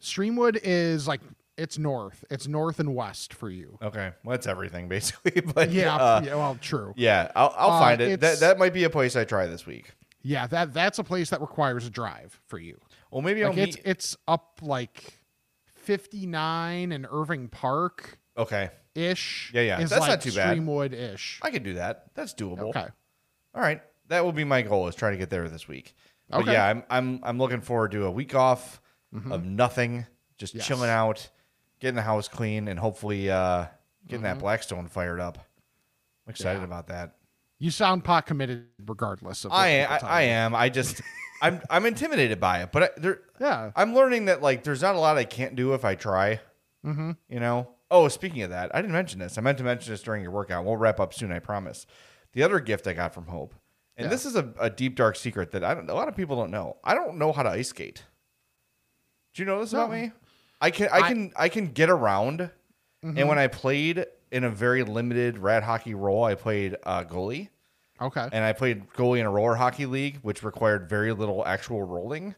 [0.00, 1.20] Streamwood is like
[1.56, 2.24] it's north.
[2.30, 3.78] It's north and west for you.
[3.82, 5.40] Okay, well, that's everything basically.
[5.40, 5.96] But Yeah.
[5.96, 6.92] uh, yeah well, true.
[6.96, 8.20] yeah, I'll, I'll Uh, find it.
[8.20, 9.92] That that might be a place I try this week.
[10.22, 12.78] Yeah, that that's a place that requires a drive for you.
[13.10, 13.82] Well, maybe I'll it's meet.
[13.86, 15.15] it's up like
[15.86, 19.50] 59 and Irving Park Okay, ish.
[19.54, 19.80] Yeah, yeah.
[19.80, 20.58] Is That's like not too bad.
[20.58, 21.38] Streamwood ish.
[21.42, 22.06] I can do that.
[22.14, 22.68] That's doable.
[22.68, 22.86] Okay.
[23.54, 25.94] All right, that will be my goal is try to get there this week.
[26.28, 26.52] But Okay.
[26.52, 28.80] yeah, I'm I'm I'm looking forward to a week off
[29.30, 30.04] of nothing,
[30.36, 30.58] just Mm-hmm.
[30.58, 30.66] Yes.
[30.66, 31.30] chilling out,
[31.80, 33.66] getting the house clean, and hopefully uh,
[34.06, 34.40] getting that Mm-hmm.
[34.40, 35.38] Blackstone fired up.
[36.26, 36.64] I'm excited Yeah.
[36.66, 37.14] about that.
[37.58, 40.54] You sound pot committed regardless of I I, I am.
[40.54, 41.00] I just
[41.42, 43.70] I'm I'm intimidated by it, but I, there Yeah.
[43.76, 46.40] I'm learning that like there's not a lot I can't do if I try.
[46.84, 47.12] Mm-hmm.
[47.28, 47.68] You know.
[47.90, 49.38] Oh, speaking of that, I didn't mention this.
[49.38, 50.64] I meant to mention this during your workout.
[50.64, 51.86] We'll wrap up soon, I promise.
[52.32, 53.54] The other gift I got from Hope,
[53.96, 54.10] and Yeah.
[54.10, 55.88] this is a, a deep dark secret that I don't.
[55.88, 56.76] A lot of people don't know.
[56.82, 58.02] I don't know how to ice skate.
[59.34, 60.12] Do you know this about me?
[60.60, 62.50] I can I, I- can I can get around,
[63.02, 67.48] and when I played in a very limited rat hockey role, I played uh, goalie
[68.00, 68.28] Okay.
[68.32, 72.34] and I played goalie in a roller hockey league, which required very little actual rolling.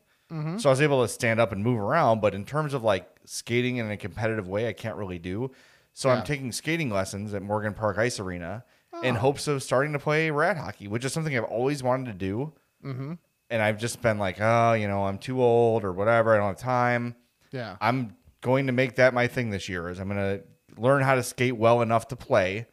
[0.58, 3.08] So I was able to stand up and move around, but in terms of like
[3.24, 5.50] skating in a competitive way, I can't really do.
[5.94, 8.62] So I'm taking skating lessons at Morgan Park Ice Arena
[9.02, 12.12] in hopes of starting to play rat hockey, which is something I've always wanted to
[12.12, 12.52] do.
[12.84, 13.14] Mm-hmm.
[13.50, 16.34] And I've just been like, oh, you know, I'm too old or whatever.
[16.34, 17.16] I don't have time.
[17.50, 17.76] yeah.
[17.80, 19.88] I'm going to make that my thing this year.
[19.88, 20.44] Is I'm going to
[20.80, 22.66] learn how to skate well enough to play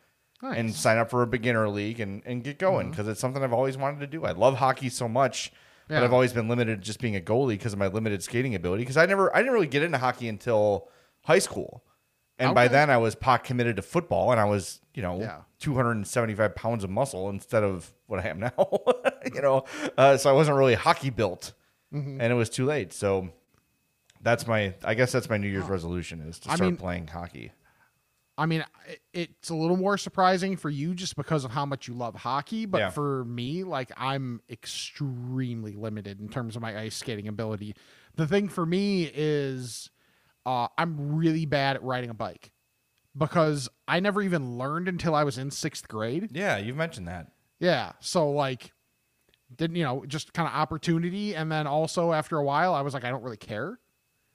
[0.49, 0.57] Nice.
[0.59, 0.69] Mm-hmm.
[0.69, 3.77] sign up for a beginner league and, and get going because it's something I've always
[3.77, 4.25] wanted to do.
[4.25, 5.51] I love hockey so much,
[5.87, 8.53] but I've always been limited to just being a goalie because of my limited skating
[8.55, 8.83] ability.
[8.83, 10.89] Because I never I didn't really get into hockey until
[11.23, 11.83] high school,
[12.39, 15.41] and by then I was pot committed to football, and I was you know Yeah.
[15.59, 18.53] 275 pounds of muscle instead of what I am now.
[19.33, 19.63] you know,
[19.97, 21.53] uh, so I wasn't really hockey built,
[21.93, 22.19] Mm-hmm.
[22.19, 22.91] and it was too late.
[22.93, 23.29] So
[24.21, 27.07] that's my I guess that's my New Year's resolution is to I start mean- playing
[27.07, 27.51] hockey.
[28.37, 28.65] I mean,
[29.13, 32.65] it's a little more surprising for you just because of how much you love hockey,
[32.65, 32.89] but Yeah.
[32.89, 37.75] for me, like I'm extremely limited in terms of my ice skating ability.
[38.15, 39.89] The thing for me is
[40.45, 42.51] uh, I'm really bad at riding a bike
[43.17, 46.29] because I never even learned until I was in sixth grade.
[46.33, 47.27] Yeah, you've mentioned that.
[47.59, 47.93] Yeah.
[48.01, 48.73] So like
[49.55, 52.93] didn't you know, just kind of opportunity and then also after a while I was
[52.93, 53.79] like I don't really care.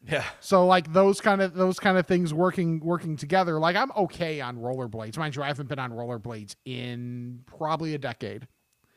[0.07, 0.25] Yeah.
[0.41, 3.59] So like those kind of those kind of things working working together.
[3.59, 5.19] Like I'm okay on rollerblades.
[5.19, 8.47] Mind you, I haven't been on rollerblades in probably a decade.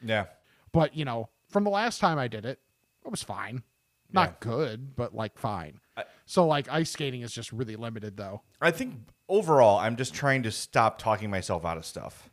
[0.02, 0.26] Yeah.
[0.72, 2.60] But, you know, from the last time I did it,
[3.06, 3.64] it was fine.
[4.12, 5.80] Not good, but like fine.
[6.26, 8.42] so like ice skating is just really limited though.
[8.62, 8.96] I think
[9.28, 12.30] overall, I'm just trying to stop talking myself out of stuff.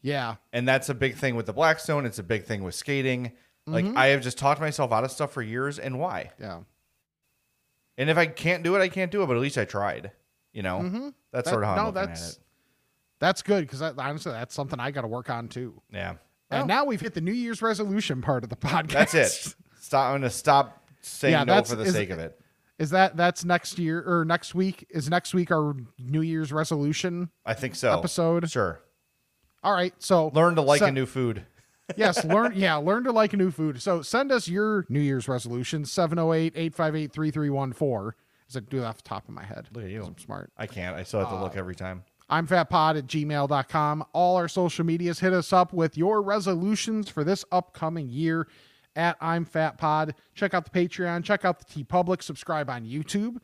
[0.00, 0.36] Yeah.
[0.52, 2.06] And that's a big thing with the Blackstone.
[2.06, 3.32] It's a big thing with skating.
[3.66, 3.96] Like Mhm.
[3.96, 6.32] I have just talked myself out of stuff for years, and why?
[6.40, 6.60] Yeah.
[7.98, 9.26] And if I can't do it, I can't do it.
[9.26, 10.12] But at least I tried.
[10.52, 11.14] You know, Mhm.
[11.32, 12.38] that's That- sort of how no, I'm that's
[13.18, 15.80] that's good because honestly, that's something I got to work on too.
[15.90, 16.14] Yeah.
[16.50, 18.88] And now we've hit the New Year's resolution part of the podcast.
[19.12, 19.54] That's it.
[19.80, 20.08] Stop.
[20.12, 22.38] I'm gonna stop saying Yeah, no for the is- sake of it.
[22.78, 24.86] Is that that's next year or next week?
[24.90, 27.30] Is next week our New Year's resolution?
[27.46, 27.96] I think so.
[27.96, 28.50] Episode.
[28.50, 28.80] Sure.
[29.62, 29.94] All right.
[30.02, 31.46] So Learn to like so- a new food.
[31.96, 33.82] Yes, learn yeah, learn to like a new food.
[33.82, 38.12] So send us your New Year's resolution 708-858-3314.
[38.48, 39.68] As I do that off the top of my head.
[39.72, 40.02] Look at you.
[40.04, 40.52] I'm smart.
[40.56, 40.96] I can't.
[40.96, 42.04] I still have to Uh, look every time.
[42.28, 44.04] I'm fatpod at gmail.com.
[44.12, 48.48] All our social medias hit us up with your resolutions for this upcoming year
[48.96, 50.12] at I'm fatpod.
[50.34, 53.36] Check out the Patreon, check out the TeePublic, subscribe on YouTube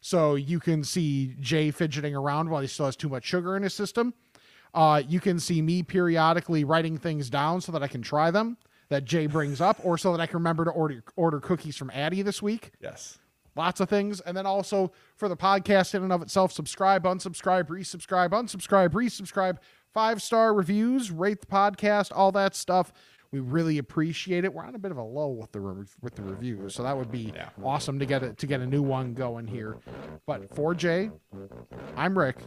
[0.00, 3.62] so you can see Jay fidgeting around while he still has too much sugar in
[3.62, 4.14] his system.
[4.76, 8.58] Uh, you can see me periodically writing things down so that I can try them
[8.90, 11.90] that Jay brings up, or so that I can remember to order order cookies from
[11.90, 12.70] Addie this week.
[12.80, 13.18] Yes.
[13.56, 14.20] Lots of things.
[14.20, 19.56] And then also for the podcast in and of itself, subscribe, unsubscribe, resubscribe, unsubscribe, resubscribe,
[19.92, 22.92] five star reviews, rate the podcast, all that stuff.
[23.36, 24.54] We really appreciate it.
[24.54, 26.96] We're on a bit of a low with the re- with the reviews, so that
[26.96, 29.76] would be awesome to get it to get a new one going here.
[30.26, 31.10] But for Jay,
[31.98, 32.38] I'm Rick.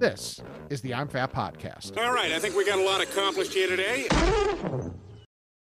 [0.00, 0.40] This
[0.70, 1.96] is the I'm Fat podcast.
[2.04, 4.08] All right, I think we got a lot accomplished here today.